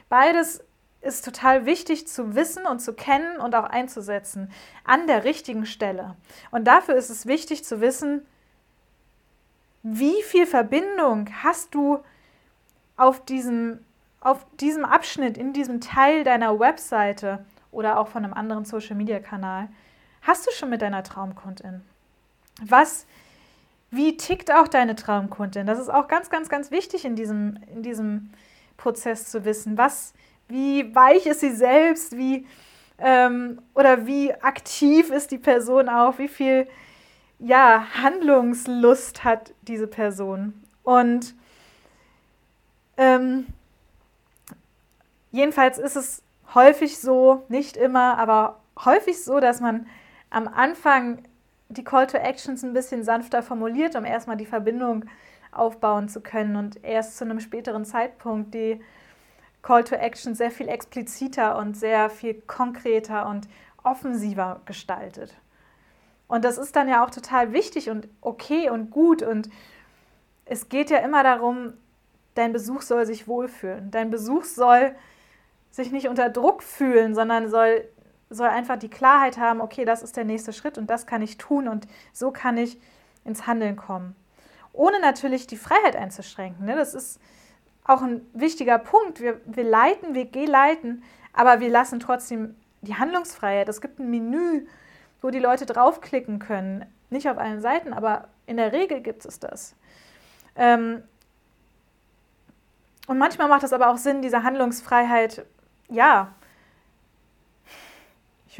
Beides 0.09 0.65
ist 0.99 1.23
total 1.23 1.65
wichtig 1.65 2.05
zu 2.05 2.35
wissen 2.35 2.65
und 2.65 2.81
zu 2.81 2.91
kennen 2.91 3.37
und 3.37 3.55
auch 3.55 3.63
einzusetzen 3.63 4.51
an 4.83 5.07
der 5.07 5.23
richtigen 5.23 5.65
Stelle. 5.65 6.17
Und 6.51 6.65
dafür 6.65 6.95
ist 6.95 7.09
es 7.09 7.25
wichtig 7.25 7.63
zu 7.63 7.79
wissen, 7.79 8.25
wie 9.81 10.21
viel 10.23 10.45
Verbindung 10.45 11.29
hast 11.41 11.73
du 11.73 11.99
auf 12.97 13.23
diesem, 13.23 13.79
auf 14.19 14.45
diesem 14.59 14.83
Abschnitt, 14.83 15.37
in 15.37 15.53
diesem 15.53 15.79
Teil 15.79 16.25
deiner 16.25 16.59
Webseite 16.59 17.45
oder 17.71 17.97
auch 17.97 18.09
von 18.09 18.25
einem 18.25 18.33
anderen 18.33 18.65
Social-Media-Kanal, 18.65 19.69
hast 20.21 20.47
du 20.47 20.51
schon 20.51 20.69
mit 20.69 20.81
deiner 20.81 21.01
Traumkundin? 21.01 21.81
Was, 22.61 23.05
wie 23.91 24.17
tickt 24.17 24.51
auch 24.51 24.67
deine 24.67 24.95
Traumkundin? 24.95 25.67
Das 25.67 25.77
ist 25.77 25.89
auch 25.89 26.07
ganz, 26.07 26.29
ganz, 26.29 26.49
ganz 26.49 26.71
wichtig 26.71 27.05
in 27.05 27.15
diesem, 27.15 27.59
in 27.73 27.83
diesem 27.83 28.31
Prozess 28.77 29.29
zu 29.29 29.45
wissen. 29.45 29.77
Was, 29.77 30.13
wie 30.47 30.95
weich 30.95 31.25
ist 31.25 31.41
sie 31.41 31.51
selbst, 31.51 32.17
wie 32.17 32.47
ähm, 32.97 33.61
oder 33.73 34.05
wie 34.05 34.33
aktiv 34.33 35.09
ist 35.09 35.31
die 35.31 35.37
Person 35.37 35.89
auch, 35.89 36.19
wie 36.19 36.27
viel 36.27 36.67
ja, 37.39 37.87
Handlungslust 38.01 39.23
hat 39.23 39.53
diese 39.63 39.87
Person. 39.87 40.53
Und 40.83 41.33
ähm, 42.97 43.47
jedenfalls 45.31 45.79
ist 45.79 45.95
es 45.95 46.21
häufig 46.53 46.99
so, 46.99 47.43
nicht 47.49 47.75
immer, 47.77 48.17
aber 48.17 48.59
häufig 48.85 49.23
so, 49.23 49.39
dass 49.39 49.59
man 49.59 49.87
am 50.29 50.47
Anfang 50.47 51.23
die 51.71 51.83
Call 51.83 52.07
to 52.07 52.17
Actions 52.17 52.63
ein 52.63 52.73
bisschen 52.73 53.03
sanfter 53.03 53.43
formuliert, 53.43 53.95
um 53.95 54.05
erstmal 54.05 54.37
die 54.37 54.45
Verbindung 54.45 55.05
aufbauen 55.51 56.07
zu 56.07 56.21
können 56.21 56.55
und 56.55 56.83
erst 56.83 57.17
zu 57.17 57.25
einem 57.25 57.39
späteren 57.39 57.85
Zeitpunkt 57.85 58.53
die 58.53 58.81
Call 59.61 59.83
to 59.83 59.95
Action 59.95 60.33
sehr 60.33 60.51
viel 60.51 60.67
expliziter 60.67 61.57
und 61.57 61.77
sehr 61.77 62.09
viel 62.09 62.35
konkreter 62.41 63.27
und 63.27 63.47
offensiver 63.83 64.61
gestaltet. 64.65 65.35
Und 66.27 66.45
das 66.45 66.57
ist 66.57 66.75
dann 66.75 66.87
ja 66.87 67.03
auch 67.05 67.09
total 67.09 67.51
wichtig 67.53 67.89
und 67.89 68.07
okay 68.21 68.69
und 68.69 68.89
gut. 68.89 69.21
Und 69.21 69.49
es 70.45 70.69
geht 70.69 70.89
ja 70.89 70.99
immer 70.99 71.23
darum, 71.23 71.73
dein 72.35 72.53
Besuch 72.53 72.81
soll 72.81 73.05
sich 73.05 73.27
wohlfühlen. 73.27 73.91
Dein 73.91 74.09
Besuch 74.09 74.45
soll 74.45 74.95
sich 75.71 75.91
nicht 75.91 76.07
unter 76.07 76.29
Druck 76.29 76.63
fühlen, 76.63 77.15
sondern 77.15 77.49
soll, 77.49 77.85
soll 78.31 78.47
einfach 78.47 78.77
die 78.77 78.89
Klarheit 78.89 79.37
haben, 79.37 79.61
okay, 79.61 79.85
das 79.85 80.01
ist 80.01 80.17
der 80.17 80.25
nächste 80.25 80.53
Schritt 80.53 80.77
und 80.77 80.89
das 80.89 81.05
kann 81.05 81.21
ich 81.21 81.37
tun 81.37 81.67
und 81.67 81.87
so 82.13 82.31
kann 82.31 82.57
ich 82.57 82.79
ins 83.25 83.45
Handeln 83.45 83.75
kommen. 83.75 84.15
Ohne 84.73 84.99
natürlich 84.99 85.47
die 85.47 85.57
Freiheit 85.57 85.95
einzuschränken. 85.95 86.65
Ne? 86.65 86.75
Das 86.75 86.93
ist 86.93 87.19
auch 87.83 88.01
ein 88.01 88.21
wichtiger 88.33 88.79
Punkt. 88.79 89.19
Wir, 89.19 89.41
wir 89.45 89.65
leiten, 89.65 90.15
wir 90.15 90.25
geleiten, 90.25 91.03
aber 91.33 91.59
wir 91.59 91.69
lassen 91.69 91.99
trotzdem 91.99 92.55
die 92.81 92.95
Handlungsfreiheit. 92.95 93.67
Es 93.69 93.81
gibt 93.81 93.99
ein 93.99 94.09
Menü, 94.09 94.65
wo 95.21 95.29
die 95.29 95.39
Leute 95.39 95.65
draufklicken 95.65 96.39
können. 96.39 96.85
Nicht 97.09 97.29
auf 97.29 97.37
allen 97.37 97.61
Seiten, 97.61 97.93
aber 97.93 98.29
in 98.45 98.57
der 98.57 98.71
Regel 98.71 99.01
gibt 99.01 99.25
es 99.25 99.39
das. 99.39 99.75
Ähm 100.55 101.03
und 103.07 103.17
manchmal 103.17 103.49
macht 103.49 103.63
es 103.63 103.73
aber 103.73 103.89
auch 103.89 103.97
Sinn, 103.97 104.21
diese 104.21 104.43
Handlungsfreiheit, 104.43 105.45
ja, 105.89 106.33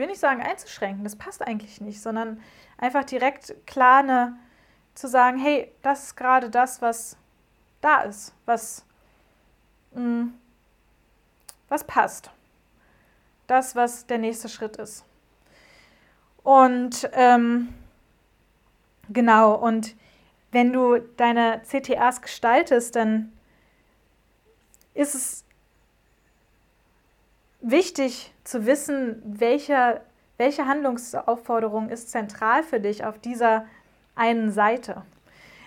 will 0.01 0.08
nicht 0.08 0.20
sagen 0.20 0.41
einzuschränken, 0.41 1.05
das 1.05 1.15
passt 1.15 1.41
eigentlich 1.41 1.79
nicht, 1.79 2.01
sondern 2.01 2.41
einfach 2.77 3.05
direkt 3.05 3.55
klar 3.65 4.00
eine, 4.00 4.38
zu 4.96 5.08
sagen, 5.08 5.39
hey, 5.39 5.72
das 5.81 6.03
ist 6.03 6.17
gerade 6.17 6.50
das, 6.50 6.81
was 6.81 7.15
da 7.79 8.01
ist, 8.01 8.34
was 8.46 8.84
Mm. 9.93 10.29
was 11.67 11.84
passt. 11.86 12.31
Das, 13.48 13.75
was 13.75 14.05
der 14.05 14.17
nächste 14.17 14.50
Schritt 14.50 14.77
ist. 14.77 15.03
Und 16.43 17.10
ähm, 17.13 17.74
genau, 19.10 19.55
und 19.55 19.96
wenn 20.51 20.74
du 20.74 21.00
deine 21.17 21.62
CTAs 21.63 22.22
gestaltest, 22.22 22.96
dann 22.96 23.31
ist 24.93 25.15
es 25.15 25.46
wichtig 27.62 28.34
zu 28.44 28.65
wissen, 28.65 29.22
welche, 29.25 30.01
welche 30.38 30.65
Handlungsaufforderung 30.65 31.89
ist 31.89 32.10
zentral 32.10 32.63
für 32.63 32.80
dich 32.80 33.06
auf 33.06 33.20
dieser 33.20 33.65
einen 34.15 34.51
Seite. 34.51 35.03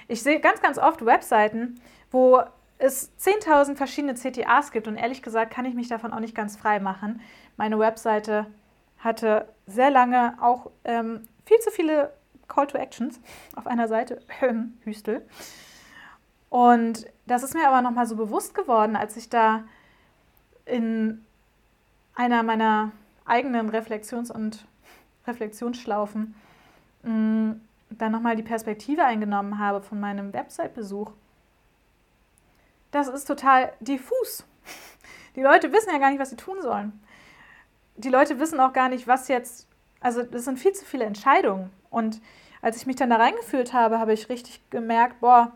Ich 0.09 0.23
sehe 0.23 0.41
ganz, 0.41 0.61
ganz 0.61 0.79
oft 0.79 1.05
Webseiten, 1.05 1.81
wo 2.11 2.43
es 2.79 3.11
10.000 3.19 3.77
verschiedene 3.77 4.15
CTAs 4.15 4.71
gibt 4.71 4.89
und 4.89 4.97
ehrlich 4.97 5.23
gesagt 5.23 5.53
kann 5.53 5.65
ich 5.65 5.75
mich 5.75 5.89
davon 5.89 6.13
auch 6.13 6.21
nicht 6.21 6.35
ganz 6.35 6.57
frei 6.57 6.81
machen. 6.81 7.21
Meine 7.57 7.79
Webseite 7.79 8.47
hatte 8.99 9.49
sehr 9.67 9.91
lange 9.91 10.37
auch 10.41 10.71
ähm, 10.85 11.27
viel 11.45 11.59
zu 11.61 11.71
viele 11.71 12.13
Call 12.49 12.67
to 12.67 12.77
Actions 12.77 13.21
auf 13.57 13.67
einer 13.67 13.89
Seite, 13.89 14.21
Hüstel. 14.85 15.27
Und 16.51 17.07
das 17.27 17.43
ist 17.43 17.55
mir 17.55 17.67
aber 17.67 17.83
nochmal 17.83 18.07
so 18.07 18.17
bewusst 18.17 18.55
geworden, 18.55 18.97
als 18.97 19.17
ich 19.17 19.29
da 19.29 19.65
in 20.67 21.25
einer 22.14 22.42
meiner 22.42 22.92
eigenen 23.25 23.71
Reflexions- 23.71 24.30
und 24.30 24.66
Reflexionsschlaufen 25.26 26.35
mh, 27.02 27.11
mm, 27.11 27.61
dann 27.90 28.12
nochmal 28.12 28.37
die 28.37 28.42
Perspektive 28.42 29.04
eingenommen 29.04 29.59
habe 29.59 29.80
von 29.80 30.00
meinem 30.00 30.33
Website-Besuch 30.33 31.12
das 32.94 33.09
ist 33.09 33.25
total 33.25 33.73
diffus. 33.80 34.44
Die 35.35 35.42
Leute 35.42 35.73
wissen 35.73 35.90
ja 35.90 35.99
gar 35.99 36.11
nicht, 36.11 36.21
was 36.21 36.30
sie 36.30 36.37
tun 36.37 36.62
sollen. 36.62 36.92
Die 37.97 38.09
Leute 38.09 38.38
wissen 38.38 38.61
auch 38.61 38.73
gar 38.73 38.88
nicht, 38.88 39.09
was 39.09 39.26
jetzt, 39.26 39.66
also 40.00 40.23
das 40.23 40.44
sind 40.44 40.61
viel 40.61 40.73
zu 40.73 40.85
viele 40.85 41.04
Entscheidungen. 41.04 41.71
Und 41.90 42.21
als 42.62 42.76
ich 42.76 42.87
mich 42.87 42.94
dann 42.94 43.11
da 43.11 43.16
reingefühlt 43.16 43.73
habe, 43.73 43.99
habe 43.99 44.12
ich 44.12 44.28
richtig 44.28 44.61
gemerkt, 44.71 45.21
boah, 45.21 45.50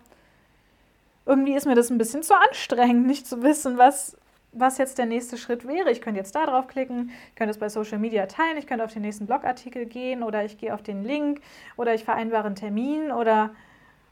irgendwie 1.26 1.54
ist 1.54 1.66
mir 1.66 1.76
das 1.76 1.90
ein 1.90 1.98
bisschen 1.98 2.24
zu 2.24 2.34
anstrengend, 2.36 3.06
nicht 3.06 3.26
zu 3.26 3.42
wissen, 3.42 3.78
was, 3.78 4.16
was 4.52 4.78
jetzt 4.78 4.98
der 4.98 5.06
nächste 5.06 5.36
Schritt 5.36 5.66
wäre. 5.66 5.90
Ich 5.90 6.00
könnte 6.00 6.18
jetzt 6.18 6.34
da 6.34 6.46
drauf 6.46 6.66
klicken, 6.66 7.10
ich 7.30 7.36
könnte 7.36 7.50
es 7.50 7.58
bei 7.58 7.68
Social 7.68 7.98
Media 7.98 8.26
teilen, 8.26 8.56
ich 8.56 8.66
könnte 8.66 8.84
auf 8.84 8.92
den 8.92 9.02
nächsten 9.02 9.26
Blogartikel 9.26 9.86
gehen 9.86 10.22
oder 10.22 10.44
ich 10.44 10.58
gehe 10.58 10.74
auf 10.74 10.82
den 10.82 11.04
Link 11.04 11.40
oder 11.76 11.94
ich 11.94 12.04
vereinbare 12.04 12.46
einen 12.46 12.56
Termin 12.56 13.12
oder 13.12 13.50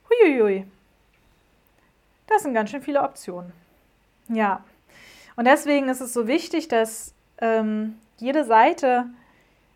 huiuiui. 0.08 0.66
Das 2.26 2.42
sind 2.42 2.54
ganz 2.54 2.70
schön 2.70 2.82
viele 2.82 3.02
Optionen. 3.02 3.52
Ja, 4.28 4.64
und 5.36 5.46
deswegen 5.46 5.88
ist 5.88 6.00
es 6.00 6.12
so 6.12 6.26
wichtig, 6.26 6.68
dass 6.68 7.14
ähm, 7.38 7.98
jede 8.18 8.44
Seite 8.44 9.06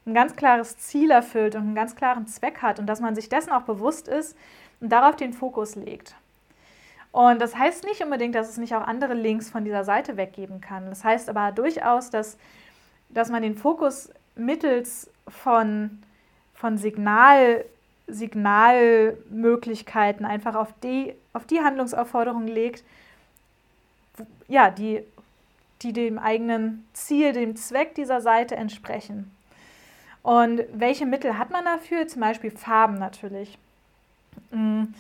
ein 0.06 0.14
ganz 0.14 0.34
klares 0.34 0.78
Ziel 0.78 1.10
erfüllt 1.10 1.54
und 1.54 1.62
einen 1.62 1.74
ganz 1.74 1.94
klaren 1.94 2.26
Zweck 2.26 2.62
hat 2.62 2.78
und 2.78 2.86
dass 2.86 3.00
man 3.00 3.14
sich 3.14 3.28
dessen 3.28 3.52
auch 3.52 3.62
bewusst 3.62 4.08
ist 4.08 4.36
und 4.80 4.90
darauf 4.90 5.16
den 5.16 5.32
Fokus 5.32 5.76
legt. 5.76 6.16
Und 7.12 7.40
das 7.40 7.56
heißt 7.56 7.84
nicht 7.84 8.02
unbedingt, 8.02 8.34
dass 8.34 8.48
es 8.48 8.56
nicht 8.56 8.74
auch 8.74 8.86
andere 8.86 9.14
Links 9.14 9.50
von 9.50 9.64
dieser 9.64 9.84
Seite 9.84 10.16
weggeben 10.16 10.60
kann. 10.60 10.86
Das 10.86 11.02
heißt 11.02 11.28
aber 11.28 11.50
durchaus, 11.52 12.10
dass, 12.10 12.38
dass 13.08 13.30
man 13.30 13.42
den 13.42 13.56
Fokus 13.56 14.10
mittels 14.36 15.10
von, 15.26 16.00
von 16.54 16.78
Signal, 16.78 17.64
Signalmöglichkeiten 18.06 20.24
einfach 20.24 20.54
auf 20.54 20.72
die, 20.82 21.14
auf 21.32 21.46
die 21.46 21.60
Handlungsaufforderung 21.60 22.46
legt, 22.46 22.84
ja, 24.46 24.70
die, 24.70 25.02
die 25.82 25.92
dem 25.92 26.18
eigenen 26.18 26.86
Ziel, 26.92 27.32
dem 27.32 27.56
Zweck 27.56 27.96
dieser 27.96 28.20
Seite 28.20 28.54
entsprechen. 28.56 29.34
Und 30.22 30.62
welche 30.72 31.06
Mittel 31.06 31.38
hat 31.38 31.50
man 31.50 31.64
dafür? 31.64 32.06
Zum 32.06 32.20
Beispiel 32.20 32.50
Farben 32.50 32.98
natürlich. 32.98 33.56
Mhm. 34.50 34.94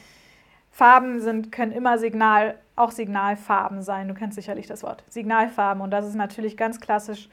Farben 0.80 1.20
sind, 1.20 1.52
können 1.52 1.72
immer 1.72 1.98
Signal, 1.98 2.54
auch 2.74 2.90
Signalfarben 2.90 3.82
sein. 3.82 4.08
Du 4.08 4.14
kennst 4.14 4.34
sicherlich 4.34 4.66
das 4.66 4.82
Wort. 4.82 5.04
Signalfarben. 5.10 5.82
Und 5.82 5.90
das 5.90 6.06
ist 6.06 6.14
natürlich 6.14 6.56
ganz 6.56 6.80
klassisch 6.80 7.28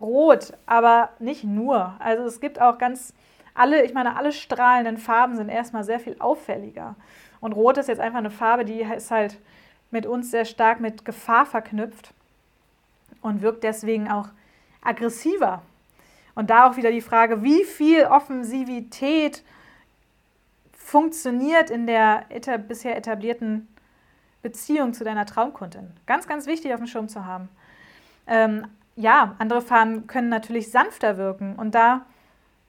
rot, 0.00 0.52
aber 0.66 1.10
nicht 1.20 1.44
nur. 1.44 1.94
Also 2.00 2.24
es 2.24 2.40
gibt 2.40 2.60
auch 2.60 2.76
ganz 2.76 3.14
alle, 3.54 3.84
ich 3.84 3.94
meine, 3.94 4.16
alle 4.16 4.32
strahlenden 4.32 4.98
Farben 4.98 5.36
sind 5.36 5.48
erstmal 5.48 5.84
sehr 5.84 6.00
viel 6.00 6.16
auffälliger. 6.18 6.96
Und 7.38 7.52
Rot 7.52 7.78
ist 7.78 7.86
jetzt 7.86 8.00
einfach 8.00 8.18
eine 8.18 8.32
Farbe, 8.32 8.64
die 8.64 8.80
ist 8.80 9.12
halt 9.12 9.38
mit 9.92 10.04
uns 10.04 10.32
sehr 10.32 10.44
stark 10.44 10.80
mit 10.80 11.04
Gefahr 11.04 11.46
verknüpft 11.46 12.12
und 13.22 13.42
wirkt 13.42 13.62
deswegen 13.62 14.10
auch 14.10 14.30
aggressiver. 14.82 15.62
Und 16.34 16.50
da 16.50 16.68
auch 16.68 16.76
wieder 16.76 16.90
die 16.90 17.00
Frage, 17.00 17.44
wie 17.44 17.62
viel 17.62 18.06
Offensivität 18.06 19.44
funktioniert 20.90 21.70
in 21.70 21.86
der 21.86 22.24
bisher 22.68 22.96
etablierten 22.96 23.68
Beziehung 24.42 24.94
zu 24.94 25.04
deiner 25.04 25.26
Traumkundin. 25.26 25.92
Ganz, 26.06 26.26
ganz 26.26 26.46
wichtig 26.46 26.72
auf 26.72 26.80
dem 26.80 26.86
Schirm 26.86 27.08
zu 27.08 27.24
haben. 27.24 27.48
Ähm, 28.26 28.66
ja, 28.96 29.36
andere 29.38 29.62
Farben 29.62 30.06
können 30.06 30.28
natürlich 30.28 30.70
sanfter 30.70 31.16
wirken 31.16 31.56
und 31.56 31.74
da 31.74 32.06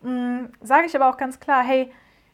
Mm, 0.01 0.45
sage 0.61 0.87
ich 0.87 0.95
aber 0.95 1.09
auch 1.09 1.17
ganz 1.17 1.39
klar, 1.39 1.63
hey, 1.63 1.91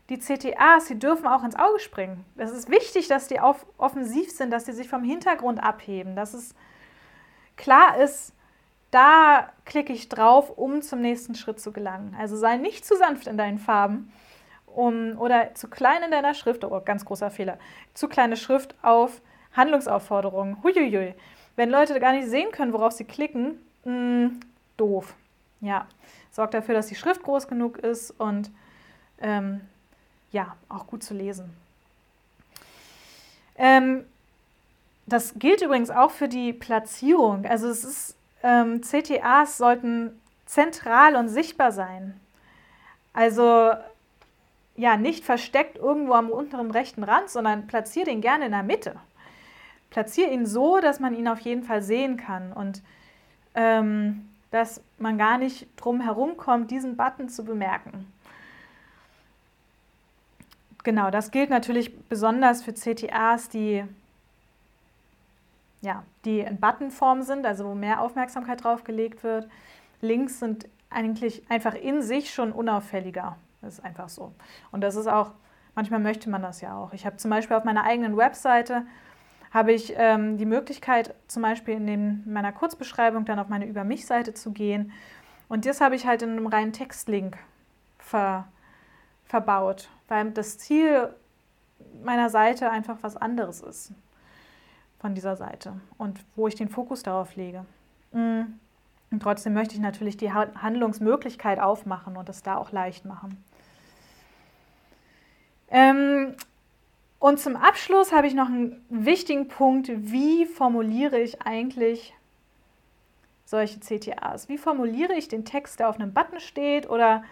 die 0.10 0.20
CTAs, 0.20 0.86
die 0.86 1.00
dürfen 1.00 1.27
auch 1.27 1.44
ins 1.44 1.56
Auge 1.56 1.80
springen. 1.80 2.24
Es 2.38 2.51
ist 2.51 2.70
wichtig, 2.70 3.08
dass 3.08 3.27
die 3.27 3.39
auf, 3.39 3.65
offensiv 3.77 4.30
sind, 4.32 4.51
dass 4.51 4.65
die 4.65 4.74
sich 4.74 4.88
vom 4.88 5.04
Hintergrund 5.04 5.63
abheben, 5.63 6.15
dass 6.15 6.34
es 6.36 6.54
klar 7.58 7.98
ist, 7.98 8.34
da 8.92 9.50
klicke 9.65 9.94
ich 9.94 10.08
drauf, 10.10 10.51
um 10.56 10.82
zum 10.82 11.01
nächsten 11.01 11.34
Schritt 11.36 11.60
zu 11.60 11.72
gelangen. 11.72 12.15
Also 12.20 12.38
sei 12.38 12.58
nicht 12.58 12.86
zu 12.86 12.96
sanft 12.96 13.27
in 13.27 13.38
deinen 13.38 13.58
Farben 13.58 14.12
um, 14.75 15.17
oder 15.20 15.53
zu 15.55 15.67
klein 15.67 16.03
in 16.03 16.12
deiner 16.12 16.34
Schrift, 16.34 16.63
oh, 16.63 16.82
ganz 16.84 17.05
großer 17.05 17.32
Fehler, 17.32 17.58
zu 17.94 18.08
kleine 18.08 18.38
Schrift 18.38 18.75
auf 18.82 19.22
Handlungsaufforderungen. 19.53 20.62
Huiuiui. 20.63 21.15
Wenn 21.55 21.70
Leute 21.70 22.00
gar 22.00 22.12
nicht 22.12 22.27
sehen 22.27 22.51
können, 22.51 22.74
worauf 22.74 22.91
sie 22.91 23.05
klicken, 23.05 23.58
mh, 23.86 23.94
mm, 23.94 24.39
doof. 24.77 25.15
Ja, 25.62 25.88
sorgt 26.32 26.53
dafür, 26.53 26.75
dass 26.75 26.88
die 26.88 26.96
Schrift 26.96 27.24
groß 27.24 27.48
genug 27.48 27.77
ist 27.77 28.12
und 28.12 28.51
ähm, 29.22 29.62
ja, 30.32 30.55
auch 30.67 30.86
gut 30.88 31.01
zu 31.01 31.13
lesen. 31.13 31.55
Ähm, 33.58 34.05
das 35.05 35.36
gilt 35.39 35.62
übrigens 35.62 35.89
auch 35.89 36.12
für 36.12 36.27
die 36.27 36.51
Platzierung. 36.51 37.46
Also 37.46 37.70
es 37.70 37.84
ist 37.84 38.15
ähm, 38.44 38.82
CTAs 38.82 39.58
sollten 39.58 40.22
zentral 40.46 41.15
und 41.15 41.29
sichtbar 41.29 41.72
sein. 41.72 42.20
Also 43.13 43.72
ja, 44.75 44.98
nicht 44.98 45.24
versteckt 45.24 45.77
irgendwo 45.77 46.13
am 46.13 46.29
unteren 46.29 46.72
rechten 46.72 47.03
Rand, 47.03 47.29
sondern 47.29 47.67
platziere 47.67 48.05
den 48.05 48.22
gerne 48.22 48.46
in 48.46 48.51
der 48.51 48.63
Mitte. 48.63 48.96
Platziere 49.89 50.32
ihn 50.32 50.46
so, 50.46 50.79
dass 50.79 51.00
man 51.00 51.15
ihn 51.15 51.27
auf 51.27 51.39
jeden 51.39 51.63
Fall 51.63 51.82
sehen 51.82 52.17
kann 52.17 52.51
und 52.51 52.82
ähm, 53.53 54.27
dass 54.51 54.82
man 54.98 55.17
gar 55.17 55.38
nicht 55.38 55.67
drum 55.77 56.01
herum 56.01 56.38
kommt, 56.38 56.72
diesen 56.72 56.98
Button 56.98 57.29
zu 57.29 57.46
bemerken. 57.46 58.12
Genau, 60.84 61.10
das 61.10 61.32
gilt 61.32 61.50
natürlich 61.50 61.98
besonders 62.10 62.62
für 62.62 62.74
CTAs, 62.74 63.50
die 63.50 63.84
ja, 65.82 66.03
die 66.25 66.39
in 66.39 66.60
Buttonform 66.60 67.22
sind, 67.22 67.46
also 67.46 67.65
wo 67.65 67.75
mehr 67.75 68.01
Aufmerksamkeit 68.01 68.63
drauf 68.63 68.84
gelegt 68.84 69.24
wird. 69.24 69.48
Links 70.01 70.39
sind 70.39 70.67
eigentlich 70.89 71.44
einfach 71.50 71.75
in 71.75 72.01
sich 72.01 72.34
schon 72.34 72.51
unauffälliger. 72.51 73.38
Das 73.66 73.80
ist 73.80 73.84
einfach 73.84 74.10
so. 74.10 74.34
Und 74.72 74.82
das 74.82 74.96
ist 74.96 75.08
auch, 75.08 75.32
manchmal 75.74 76.00
möchte 76.00 76.30
man 76.30 76.42
das 76.42 76.62
ja 76.62 76.78
auch. 76.78 76.94
Ich 76.94 77.06
habe 77.06 77.18
zum 77.18 77.32
Beispiel 77.32 77.58
auf 77.58 77.64
meiner 77.64 77.84
eigenen 77.84 78.16
Webseite 78.16 78.86
habe 79.52 79.72
ich 79.72 79.94
ähm, 79.96 80.38
die 80.38 80.46
Möglichkeit, 80.46 81.16
zum 81.28 81.42
Beispiel 81.42 81.76
in, 81.76 81.88
dem, 81.88 82.24
in 82.26 82.34
meiner 82.34 82.52
Kurzbeschreibung 82.52 83.26
dann 83.26 83.40
auf 83.40 83.48
meine 83.48 83.66
Über 83.66 83.84
mich-Seite 83.84 84.34
zu 84.34 84.52
gehen. 84.52 84.92
Und 85.48 85.66
das 85.66 85.82
habe 85.82 85.96
ich 85.96 86.06
halt 86.06 86.22
in 86.22 86.32
einem 86.32 86.48
reinen 86.48 86.74
Textlink 86.74 87.38
ver, 87.98 88.48
verbaut, 89.24 89.90
weil 90.08 90.30
das 90.32 90.58
Ziel 90.58 91.10
meiner 92.04 92.30
Seite 92.30 92.70
einfach 92.70 92.98
was 93.02 93.18
anderes 93.18 93.62
ist 93.62 93.94
von 95.00 95.16
dieser 95.16 95.36
Seite 95.36 95.74
und 95.98 96.20
wo 96.36 96.48
ich 96.48 96.56
den 96.56 96.70
Fokus 96.70 97.04
darauf 97.04 97.36
lege. 97.36 97.66
Mm. 98.12 98.42
Und 99.12 99.22
trotzdem 99.22 99.54
möchte 99.54 99.76
ich 99.76 99.80
natürlich 99.80 100.18
die 100.18 100.34
Handlungsmöglichkeit 100.34 101.60
aufmachen 101.60 102.18
und 102.18 102.28
es 102.28 102.44
da 102.44 102.58
auch 102.58 102.72
leicht 102.72 103.06
machen. 103.06 103.42
Ähm, 105.75 106.36
und 107.20 107.38
zum 107.38 107.58
Abschluss 107.58 108.13
habe 108.13 108.27
ich 108.27 108.34
noch 108.34 108.48
einen 108.48 108.82
wichtigen 108.89 109.50
Punkt. 109.50 109.91
Wie 109.94 110.46
formuliere 110.46 111.20
ich 111.20 111.41
eigentlich 111.41 112.13
solche 113.44 113.82
CTAs? 113.82 114.48
Wie 114.48 114.58
formuliere 114.58 115.15
ich 115.15 115.27
den 115.27 115.44
Text, 115.44 115.82
der 115.82 115.89
auf 115.89 116.00
einem 116.00 116.13
Button 116.13 116.39
steht 116.39 116.89
oder 116.89 117.24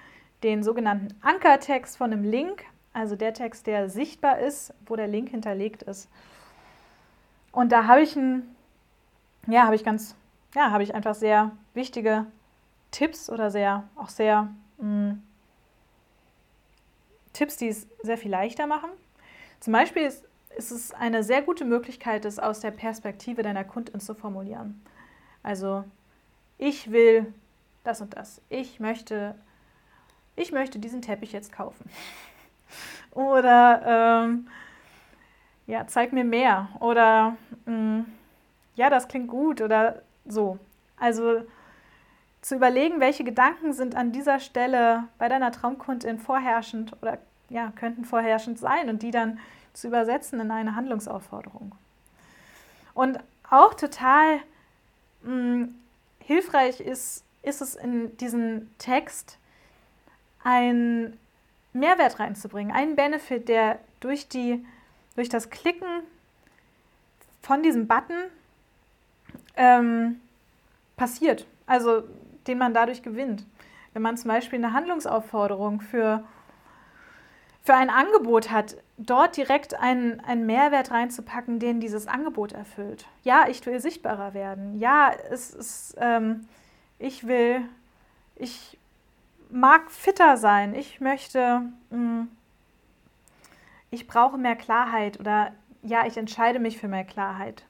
den 0.43 0.61
sogenannten 0.61 1.17
Ankertext 1.21 1.95
von 1.95 2.11
einem 2.11 2.25
Link, 2.25 2.65
also 2.91 3.15
der 3.15 3.33
Text, 3.33 3.65
der 3.65 3.87
sichtbar 3.87 4.39
ist, 4.39 4.73
wo 4.87 4.97
der 4.97 5.07
Link 5.07 5.29
hinterlegt 5.29 5.83
ist? 5.83 6.09
Und 7.53 7.71
da 7.71 7.87
habe 7.87 8.01
ich 8.01 8.17
ein, 8.17 8.53
ja, 9.47 9.63
habe 9.63 9.75
ich 9.75 9.85
ganz, 9.85 10.17
ja, 10.53 10.69
habe 10.71 10.83
ich 10.83 10.93
einfach 10.93 11.15
sehr 11.15 11.51
wichtige 11.73 12.25
Tipps 12.91 13.29
oder 13.29 13.51
sehr, 13.51 13.87
auch 13.95 14.09
sehr 14.09 14.49
mh, 14.79 15.11
hm, 15.11 15.23
Tipps, 17.33 17.57
die 17.57 17.67
es 17.67 17.87
sehr 18.01 18.17
viel 18.17 18.31
leichter 18.31 18.67
machen. 18.67 18.89
Zum 19.59 19.73
Beispiel 19.73 20.03
ist, 20.03 20.23
es 20.55 20.93
eine 20.93 21.23
sehr 21.23 21.41
gute 21.41 21.65
Möglichkeit, 21.65 22.25
es 22.25 22.37
aus 22.37 22.59
der 22.59 22.71
Perspektive 22.71 23.41
deiner 23.41 23.63
Kundin 23.63 23.99
zu 23.99 24.13
formulieren. 24.13 24.81
Also, 25.41 25.83
ich 26.59 26.91
will 26.91 27.33
das 27.83 28.01
und 28.01 28.15
das. 28.15 28.39
Ich 28.49 28.79
möchte, 28.79 29.35
ich 30.35 30.51
möchte 30.51 30.79
diesen 30.79 31.01
Teppich 31.01 31.31
jetzt 31.31 31.51
kaufen. 31.51 31.89
Oder 33.11 34.23
ähm, 34.25 34.47
ja, 35.67 35.87
zeig 35.87 36.13
mir 36.13 36.23
mehr 36.23 36.69
oder 36.79 37.37
mh, 37.65 37.73
mm, 37.75 38.05
ja, 38.75 38.89
das 38.89 39.07
klingt 39.07 39.27
gut 39.27 39.61
oder 39.61 40.01
so. 40.25 40.57
Also 40.97 41.43
zu 42.43 42.55
überlegen, 42.55 42.99
welche 42.99 43.23
Gedanken 43.23 43.71
sind 43.71 43.95
an 43.95 44.11
dieser 44.11 44.39
Stelle 44.39 45.05
bei 45.17 45.29
deiner 45.29 45.51
Traumkundin 45.51 46.19
vorherrschend 46.19 46.93
oder 47.01 47.17
ja, 47.49 47.71
könnten 47.75 48.03
vorherrschend 48.03 48.59
sein 48.59 48.89
und 48.89 49.01
die 49.01 49.11
dann 49.11 49.39
zu 49.71 49.87
übersetzen 49.87 50.39
in 50.41 50.51
eine 50.51 50.75
Handlungsaufforderung. 50.75 51.73
Und 52.93 53.17
auch 53.49 53.73
total 53.73 54.39
mh, 55.23 55.33
mm, 55.33 55.75
hilfreich 56.19 56.81
ist, 56.81 57.23
ist 57.43 57.61
es 57.61 57.75
in 57.75 58.15
diesen 58.17 58.73
Text, 58.77 59.39
einen 60.43 61.17
Mehrwert 61.71 62.19
reinzubringen, 62.19 62.75
einen 62.75 62.97
Benefit, 62.97 63.47
der 63.47 63.79
durch 64.01 64.27
die 64.27 64.65
durch 65.15 65.29
das 65.29 65.49
Klicken 65.49 65.87
von 67.41 67.63
diesem 67.63 67.87
Button 67.87 68.25
ähm, 69.55 70.19
passiert, 70.97 71.45
also 71.65 72.03
den 72.47 72.57
man 72.57 72.73
dadurch 72.73 73.03
gewinnt. 73.03 73.45
Wenn 73.93 74.01
man 74.01 74.17
zum 74.17 74.29
Beispiel 74.29 74.59
eine 74.59 74.73
Handlungsaufforderung 74.73 75.81
für, 75.81 76.23
für 77.61 77.75
ein 77.75 77.89
Angebot 77.89 78.51
hat, 78.51 78.77
dort 78.97 79.37
direkt 79.37 79.79
einen, 79.79 80.19
einen 80.21 80.45
Mehrwert 80.45 80.91
reinzupacken, 80.91 81.59
den 81.59 81.79
dieses 81.79 82.07
Angebot 82.07 82.53
erfüllt. 82.53 83.05
Ja, 83.23 83.47
ich 83.47 83.65
will 83.65 83.79
sichtbarer 83.79 84.33
werden. 84.33 84.79
Ja, 84.79 85.11
es 85.29 85.51
ist, 85.53 85.95
ähm, 85.99 86.47
ich 86.99 87.27
will, 87.27 87.61
ich 88.35 88.77
mag 89.49 89.91
fitter 89.91 90.37
sein. 90.37 90.73
Ich 90.73 90.99
möchte. 90.99 91.61
Mh, 91.89 91.97
mm, 91.97 92.27
ich 93.93 94.07
brauche 94.07 94.39
mehr 94.39 94.55
Klarheit 94.55 95.19
oder 95.19 95.51
ja, 95.83 96.07
ich 96.07 96.17
entscheide 96.17 96.57
mich 96.57 96.79
für 96.79 96.87
mehr 96.87 97.03
Klarheit. 97.03 97.63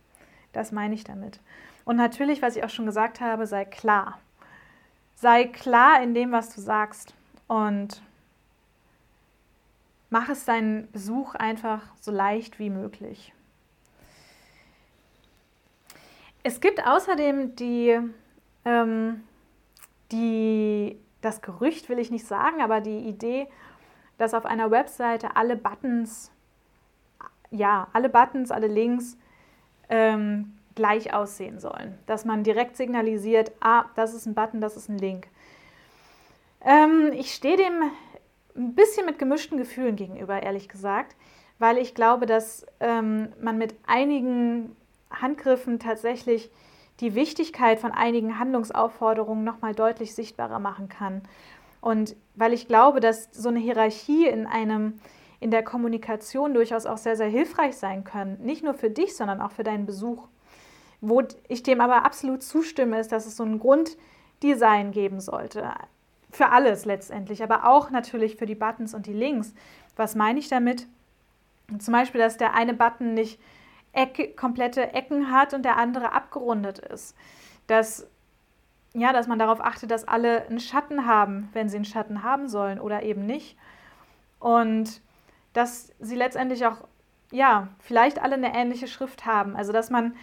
Das 0.54 0.72
meine 0.72 0.96
ich 0.96 1.04
damit. 1.04 1.42
Und 1.84 1.98
natürlich, 1.98 2.42
was 2.42 2.56
ich 2.56 2.64
auch 2.64 2.70
schon 2.70 2.86
gesagt 2.86 3.20
habe, 3.20 3.46
sei 3.46 3.66
klar. 3.66 4.20
Sei 5.24 5.46
klar 5.46 6.04
in 6.04 6.14
dem, 6.14 6.34
was 6.34 6.54
du 6.54 6.60
sagst 6.60 7.14
und 7.48 8.02
mach 10.10 10.28
es 10.28 10.44
deinen 10.44 10.92
Besuch 10.92 11.34
einfach 11.34 11.82
so 12.02 12.12
leicht 12.12 12.60
wie 12.60 12.70
möglich. 12.70 13.34
Es 16.44 16.60
gibt 16.60 16.86
außerdem 16.86 17.56
die, 17.56 17.98
ähm, 18.66 19.24
die, 20.12 21.00
das 21.22 21.42
Gerücht 21.42 21.88
will 21.88 22.00
ich 22.00 22.12
nicht 22.12 22.28
sagen, 22.28 22.62
aber 22.62 22.82
die 22.82 23.08
Idee, 23.08 23.48
dass 24.18 24.34
auf 24.34 24.46
einer 24.46 24.72
Webseite 24.72 25.38
alle 25.38 25.56
Buttons, 25.56 26.34
ja, 27.50 27.88
alle 27.94 28.10
Buttons, 28.10 28.52
alle 28.52 28.68
Links 28.68 29.18
ähm, 29.88 30.58
gleich 30.76 31.14
aussehen 31.14 31.60
sollen. 31.60 31.98
Dass 32.06 32.26
man 32.26 32.44
direkt 32.44 32.78
signalisiert, 32.78 33.52
ah, 33.60 33.86
das 33.96 34.14
ist 34.14 34.26
ein 34.26 34.34
Button, 34.34 34.62
das 34.62 34.78
ist 34.78 34.90
ein 34.90 34.98
Link. 34.98 35.28
Ähm, 36.66 37.12
ich 37.14 37.34
stehe 37.34 37.58
dem 37.58 37.92
ein 38.56 38.76
bisschen 38.76 39.06
mit 39.06 39.20
gemischten 39.20 39.58
Gefühlen 39.58 39.96
gegenüber, 39.96 40.42
ehrlich 40.42 40.70
gesagt, 40.70 41.16
weil 41.60 41.78
ich 41.78 41.96
glaube, 41.96 42.26
dass 42.26 42.66
ähm, 42.80 43.34
man 43.42 43.58
mit 43.58 43.76
einigen 43.86 44.76
Handgriffen 45.10 45.80
tatsächlich 45.80 46.52
die 47.00 47.16
Wichtigkeit 47.16 47.80
von 47.80 47.92
einigen 47.92 48.40
Handlungsaufforderungen 48.40 49.44
nochmal 49.44 49.74
deutlich 49.74 50.14
sichtbarer 50.14 50.60
machen 50.60 50.90
kann. 50.90 51.22
Und 51.82 52.16
weil 52.36 52.54
ich 52.54 52.68
glaube, 52.68 53.00
dass 53.00 53.30
so 53.32 53.50
eine 53.50 53.60
Hierarchie 53.60 54.28
in 54.28 54.46
einem 54.46 55.00
in 55.40 55.52
der 55.52 55.64
Kommunikation 55.64 56.54
durchaus 56.54 56.86
auch 56.86 56.98
sehr, 56.98 57.18
sehr 57.18 57.28
hilfreich 57.28 57.76
sein 57.76 58.06
kann. 58.06 58.38
Nicht 58.40 58.64
nur 58.64 58.74
für 58.74 58.90
dich, 58.90 59.14
sondern 59.18 59.42
auch 59.42 59.52
für 59.52 59.66
deinen 59.66 59.86
Besuch. 59.86 60.30
Wo 61.06 61.22
ich 61.50 61.64
dem 61.64 61.82
aber 61.82 62.06
absolut 62.06 62.44
zustimme, 62.44 62.98
ist, 62.98 63.12
dass 63.12 63.26
es 63.26 63.36
so 63.36 63.44
ein 63.44 63.60
Grunddesign 63.60 64.92
geben 64.92 65.20
sollte. 65.20 65.70
Für 66.32 66.50
alles 66.50 66.86
letztendlich, 66.86 67.44
aber 67.44 67.68
auch 67.68 67.90
natürlich 67.90 68.38
für 68.38 68.46
die 68.46 68.56
Buttons 68.56 68.94
und 68.94 69.06
die 69.06 69.14
Links. 69.14 69.54
Was 69.98 70.16
meine 70.16 70.40
ich 70.40 70.48
damit? 70.48 70.88
Zum 71.78 71.92
Beispiel, 71.92 72.22
dass 72.22 72.38
der 72.38 72.54
eine 72.54 72.74
Button 72.74 73.16
nicht 73.16 73.38
Ecke, 73.92 74.30
komplette 74.30 74.94
Ecken 74.94 75.30
hat 75.30 75.54
und 75.54 75.64
der 75.64 75.76
andere 75.76 76.14
abgerundet 76.14 76.80
ist. 76.80 77.18
Dass 77.68 78.08
ja, 78.94 79.12
dass 79.12 79.28
man 79.28 79.40
darauf 79.40 79.60
achtet, 79.60 79.92
dass 79.92 80.08
alle 80.08 80.48
einen 80.48 80.62
Schatten 80.62 81.06
haben, 81.06 81.50
wenn 81.52 81.68
sie 81.68 81.78
einen 81.78 81.86
Schatten 81.86 82.24
haben 82.24 82.48
sollen 82.48 82.80
oder 82.80 83.04
eben 83.04 83.26
nicht. 83.26 83.58
Und 84.40 85.02
dass 85.52 85.92
sie 86.00 86.16
letztendlich 86.16 86.66
auch, 86.66 86.78
ja, 87.32 87.68
vielleicht 87.80 88.22
alle 88.22 88.36
eine 88.36 88.56
ähnliche 88.56 88.88
Schrift 88.88 89.26
haben. 89.26 89.58
Also 89.58 89.74
dass 89.74 89.90
man, 89.90 90.16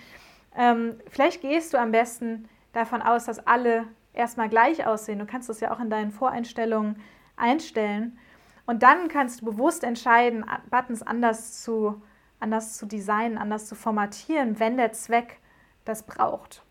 ähm, 0.57 1.01
vielleicht 1.09 1.43
gehst 1.43 1.73
du 1.75 1.79
am 1.79 1.93
besten 1.93 2.49
davon 2.73 3.03
aus, 3.03 3.27
dass 3.27 3.47
alle 3.47 3.87
erstmal 4.13 4.49
gleich 4.49 4.87
aussehen. 4.87 5.19
Du 5.19 5.27
kannst 5.27 5.49
das 5.49 5.61
ja 5.61 5.73
auch 5.73 5.81
in 5.81 5.91
deinen 5.91 6.11
Voreinstellungen 6.11 7.01
einstellen. 7.37 8.19
Und 8.67 8.83
dann 8.83 9.09
kannst 9.09 9.41
du 9.41 9.47
bewusst 9.47 9.85
entscheiden, 9.85 10.45
Buttons 10.71 11.03
anders 11.03 11.63
zu, 11.63 12.01
anders 12.39 12.77
zu 12.77 12.87
designen, 12.87 13.39
anders 13.39 13.67
zu 13.67 13.75
formatieren, 13.75 14.61
wenn 14.61 14.77
der 14.77 14.93
Zweck 14.93 15.39
das 15.85 16.05
braucht. 16.05 16.63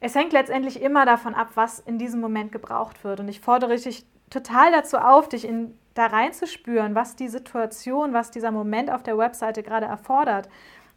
Es 0.00 0.14
hängt 0.14 0.32
letztendlich 0.32 0.80
immer 0.80 1.06
davon 1.06 1.34
ab, 1.34 1.50
was 1.54 1.80
in 1.80 1.98
diesem 1.98 2.20
Moment 2.20 2.52
gebraucht 2.52 3.02
wird. 3.04 3.20
Und 3.20 3.28
ich 3.28 3.40
fordere 3.40 3.76
dich 3.76 4.06
total 4.30 4.70
dazu 4.70 4.98
auf, 4.98 5.28
dich 5.28 5.44
in, 5.44 5.76
da 5.94 6.06
reinzuspüren, 6.06 6.94
was 6.94 7.16
die 7.16 7.28
Situation, 7.28 8.12
was 8.12 8.30
dieser 8.30 8.52
Moment 8.52 8.90
auf 8.90 9.02
der 9.02 9.18
Webseite 9.18 9.62
gerade 9.62 9.86
erfordert 9.86 10.48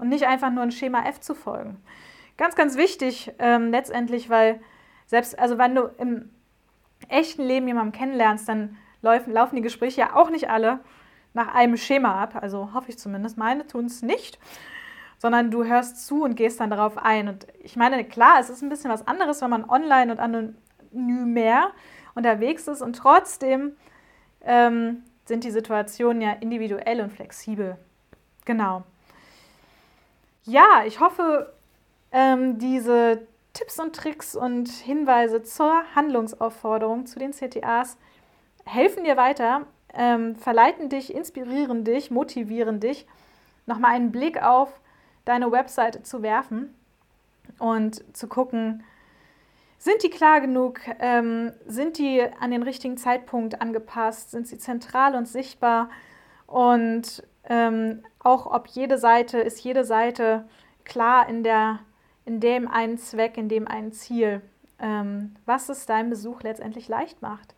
und 0.01 0.09
nicht 0.09 0.27
einfach 0.27 0.51
nur 0.51 0.63
ein 0.63 0.71
Schema 0.71 1.05
F 1.05 1.21
zu 1.21 1.33
folgen. 1.33 1.81
Ganz, 2.35 2.55
ganz 2.55 2.75
wichtig 2.75 3.31
ähm, 3.39 3.71
letztendlich, 3.71 4.29
weil 4.29 4.59
selbst, 5.05 5.39
also 5.39 5.57
wenn 5.57 5.75
du 5.75 5.83
im 5.97 6.29
echten 7.07 7.43
Leben 7.43 7.67
jemanden 7.67 7.93
kennenlernst, 7.93 8.49
dann 8.49 8.77
laufen, 9.01 9.31
laufen 9.31 9.55
die 9.55 9.61
Gespräche 9.61 10.01
ja 10.01 10.15
auch 10.15 10.29
nicht 10.29 10.49
alle 10.49 10.79
nach 11.33 11.53
einem 11.53 11.77
Schema 11.77 12.21
ab. 12.21 12.35
Also 12.41 12.73
hoffe 12.73 12.89
ich 12.89 12.99
zumindest. 12.99 13.37
Meine 13.37 13.65
tun 13.65 13.85
es 13.85 14.01
nicht 14.01 14.37
sondern 15.21 15.51
du 15.51 15.63
hörst 15.63 16.07
zu 16.07 16.23
und 16.23 16.33
gehst 16.33 16.59
dann 16.59 16.71
darauf 16.71 16.97
ein. 16.97 17.27
Und 17.27 17.45
ich 17.61 17.75
meine, 17.75 18.03
klar, 18.03 18.39
es 18.39 18.49
ist 18.49 18.63
ein 18.63 18.69
bisschen 18.69 18.89
was 18.89 19.07
anderes, 19.07 19.39
wenn 19.43 19.51
man 19.51 19.69
online 19.69 20.11
und 20.11 20.19
anonym 20.19 21.31
mehr 21.31 21.69
unterwegs 22.15 22.67
ist 22.67 22.81
und 22.81 22.95
trotzdem 22.95 23.73
ähm, 24.43 25.03
sind 25.25 25.43
die 25.43 25.51
Situationen 25.51 26.23
ja 26.23 26.31
individuell 26.31 27.01
und 27.01 27.13
flexibel. 27.13 27.77
Genau. 28.45 28.83
Ja, 30.43 30.83
ich 30.85 30.99
hoffe, 30.99 31.53
ähm, 32.11 32.57
diese 32.57 33.27
Tipps 33.53 33.79
und 33.79 33.95
Tricks 33.95 34.35
und 34.35 34.69
Hinweise 34.69 35.43
zur 35.43 35.83
Handlungsaufforderung 35.93 37.05
zu 37.05 37.19
den 37.19 37.31
CTAs 37.31 37.97
helfen 38.65 39.03
dir 39.03 39.17
weiter, 39.17 39.67
ähm, 39.93 40.35
verleiten 40.35 40.89
dich, 40.89 41.13
inspirieren 41.13 41.83
dich, 41.83 42.11
motivieren 42.11 42.79
dich, 42.79 43.05
nochmal 43.65 43.91
einen 43.91 44.11
Blick 44.11 44.41
auf 44.41 44.79
deine 45.25 45.51
Webseite 45.51 46.01
zu 46.01 46.23
werfen 46.23 46.73
und 47.59 48.03
zu 48.15 48.27
gucken, 48.27 48.83
sind 49.77 50.03
die 50.03 50.11
klar 50.11 50.41
genug? 50.41 50.79
Ähm, 50.99 51.53
sind 51.65 51.97
die 51.97 52.21
an 52.39 52.51
den 52.51 52.61
richtigen 52.61 52.97
Zeitpunkt 52.97 53.61
angepasst? 53.61 54.29
Sind 54.29 54.47
sie 54.47 54.59
zentral 54.59 55.15
und 55.15 55.27
sichtbar? 55.27 55.89
Und 56.45 57.23
ähm, 57.49 58.03
auch 58.19 58.45
ob 58.45 58.67
jede 58.67 58.97
Seite, 58.97 59.39
ist 59.39 59.63
jede 59.63 59.83
Seite 59.83 60.47
klar 60.83 61.27
in, 61.27 61.43
der, 61.43 61.79
in 62.25 62.39
dem 62.39 62.67
einen 62.67 62.97
Zweck, 62.97 63.37
in 63.37 63.49
dem 63.49 63.67
einen 63.67 63.91
Ziel, 63.91 64.41
ähm, 64.79 65.35
was 65.45 65.69
es 65.69 65.85
deinem 65.85 66.09
Besuch 66.09 66.41
letztendlich 66.43 66.87
leicht 66.87 67.21
macht. 67.21 67.55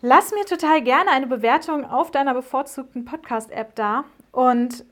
Lass 0.00 0.32
mir 0.32 0.44
total 0.44 0.82
gerne 0.82 1.10
eine 1.10 1.26
Bewertung 1.26 1.84
auf 1.84 2.10
deiner 2.10 2.34
bevorzugten 2.34 3.04
Podcast-App 3.04 3.74
da 3.74 4.04
und 4.32 4.84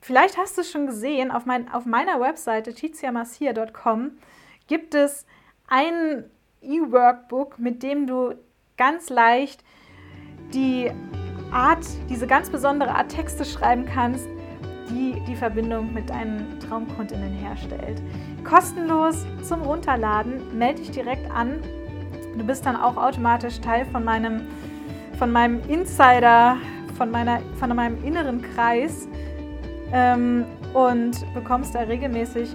Vielleicht 0.00 0.38
hast 0.38 0.56
du 0.56 0.62
es 0.62 0.70
schon 0.70 0.86
gesehen, 0.86 1.30
auf, 1.30 1.44
mein, 1.44 1.70
auf 1.70 1.84
meiner 1.84 2.20
Webseite 2.20 2.74
tiziamasia.com 2.74 4.12
gibt 4.66 4.94
es 4.94 5.26
ein 5.68 6.24
E-Workbook, 6.62 7.58
mit 7.58 7.82
dem 7.82 8.06
du 8.06 8.34
ganz 8.76 9.10
leicht 9.10 9.62
die 10.54 10.90
Art, 11.52 11.86
diese 12.08 12.26
ganz 12.26 12.50
besondere 12.50 12.94
Art 12.94 13.10
Texte 13.10 13.44
schreiben 13.44 13.84
kannst, 13.86 14.26
die 14.90 15.20
die 15.26 15.36
Verbindung 15.36 15.92
mit 15.92 16.10
deinen 16.10 16.58
Traumkundinnen 16.60 17.32
herstellt. 17.32 18.02
Kostenlos 18.44 19.24
zum 19.42 19.62
Runterladen, 19.62 20.56
melde 20.56 20.80
dich 20.80 20.90
direkt 20.90 21.30
an. 21.30 21.60
Du 22.36 22.44
bist 22.44 22.66
dann 22.66 22.76
auch 22.76 22.96
automatisch 22.96 23.60
Teil 23.60 23.84
von 23.86 24.04
meinem, 24.04 24.42
von 25.18 25.30
meinem 25.30 25.60
Insider, 25.68 26.56
von, 26.96 27.10
meiner, 27.10 27.40
von 27.58 27.74
meinem 27.74 28.02
inneren 28.04 28.42
Kreis 28.42 29.08
ähm, 29.92 30.44
und 30.74 31.24
bekommst 31.34 31.74
da 31.74 31.80
regelmäßig 31.80 32.54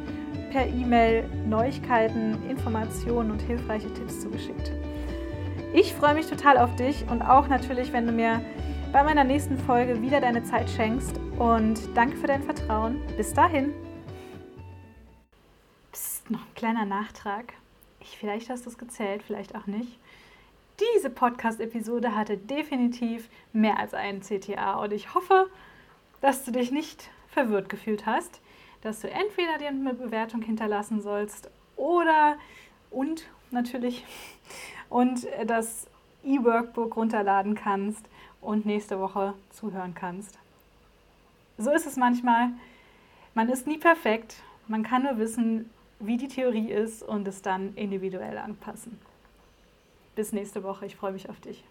per 0.51 0.67
E-Mail 0.67 1.25
Neuigkeiten, 1.49 2.37
Informationen 2.49 3.31
und 3.31 3.41
hilfreiche 3.41 3.93
Tipps 3.93 4.21
zugeschickt. 4.21 4.71
Ich 5.73 5.93
freue 5.93 6.13
mich 6.13 6.27
total 6.27 6.57
auf 6.57 6.73
dich 6.77 7.05
und 7.09 7.21
auch 7.21 7.49
natürlich, 7.49 7.91
wenn 7.91 8.05
du 8.05 8.13
mir 8.13 8.39
bei 8.95 9.03
meiner 9.03 9.25
nächsten 9.25 9.57
Folge 9.57 10.01
wieder 10.01 10.21
deine 10.21 10.41
Zeit 10.45 10.69
schenkst. 10.69 11.19
Und 11.37 11.81
danke 11.97 12.15
für 12.15 12.27
dein 12.27 12.41
Vertrauen. 12.41 13.01
Bis 13.17 13.33
dahin. 13.33 13.73
Psst, 15.91 16.31
noch 16.31 16.39
ein 16.39 16.55
kleiner 16.55 16.85
Nachtrag. 16.85 17.55
Ich, 17.99 18.17
vielleicht 18.17 18.49
hast 18.49 18.65
du 18.65 18.69
es 18.69 18.77
gezählt, 18.77 19.21
vielleicht 19.21 19.53
auch 19.53 19.67
nicht. 19.67 19.99
Diese 20.79 21.09
Podcast-Episode 21.09 22.15
hatte 22.15 22.37
definitiv 22.37 23.27
mehr 23.51 23.79
als 23.79 23.93
einen 23.93 24.21
CTA 24.21 24.75
und 24.75 24.93
ich 24.93 25.13
hoffe, 25.13 25.49
dass 26.21 26.45
du 26.45 26.51
dich 26.51 26.71
nicht 26.71 27.09
verwirrt 27.27 27.67
gefühlt 27.67 28.05
hast, 28.05 28.39
dass 28.79 29.01
du 29.01 29.09
entweder 29.09 29.57
dir 29.57 29.67
eine 29.67 29.93
Bewertung 29.93 30.41
hinterlassen 30.41 31.01
sollst 31.01 31.49
oder 31.75 32.37
und 32.91 33.27
natürlich 33.51 34.05
und 34.89 35.27
das 35.45 35.87
E-Workbook 36.23 36.95
runterladen 36.95 37.55
kannst 37.55 38.07
und 38.45 38.65
nächste 38.65 38.99
Woche 38.99 39.33
zuhören 39.49 39.93
kannst. 39.93 40.37
So 41.57 41.71
ist 41.71 41.85
es 41.85 41.97
manchmal. 41.97 42.49
Man 43.33 43.49
ist 43.49 43.67
nie 43.67 43.77
perfekt. 43.77 44.37
Man 44.67 44.83
kann 44.83 45.03
nur 45.03 45.17
wissen, 45.17 45.69
wie 45.99 46.17
die 46.17 46.27
Theorie 46.27 46.71
ist 46.71 47.03
und 47.03 47.27
es 47.27 47.41
dann 47.41 47.73
individuell 47.75 48.37
anpassen. 48.37 48.99
Bis 50.15 50.31
nächste 50.31 50.63
Woche. 50.63 50.85
Ich 50.85 50.95
freue 50.95 51.11
mich 51.11 51.29
auf 51.29 51.39
dich. 51.39 51.63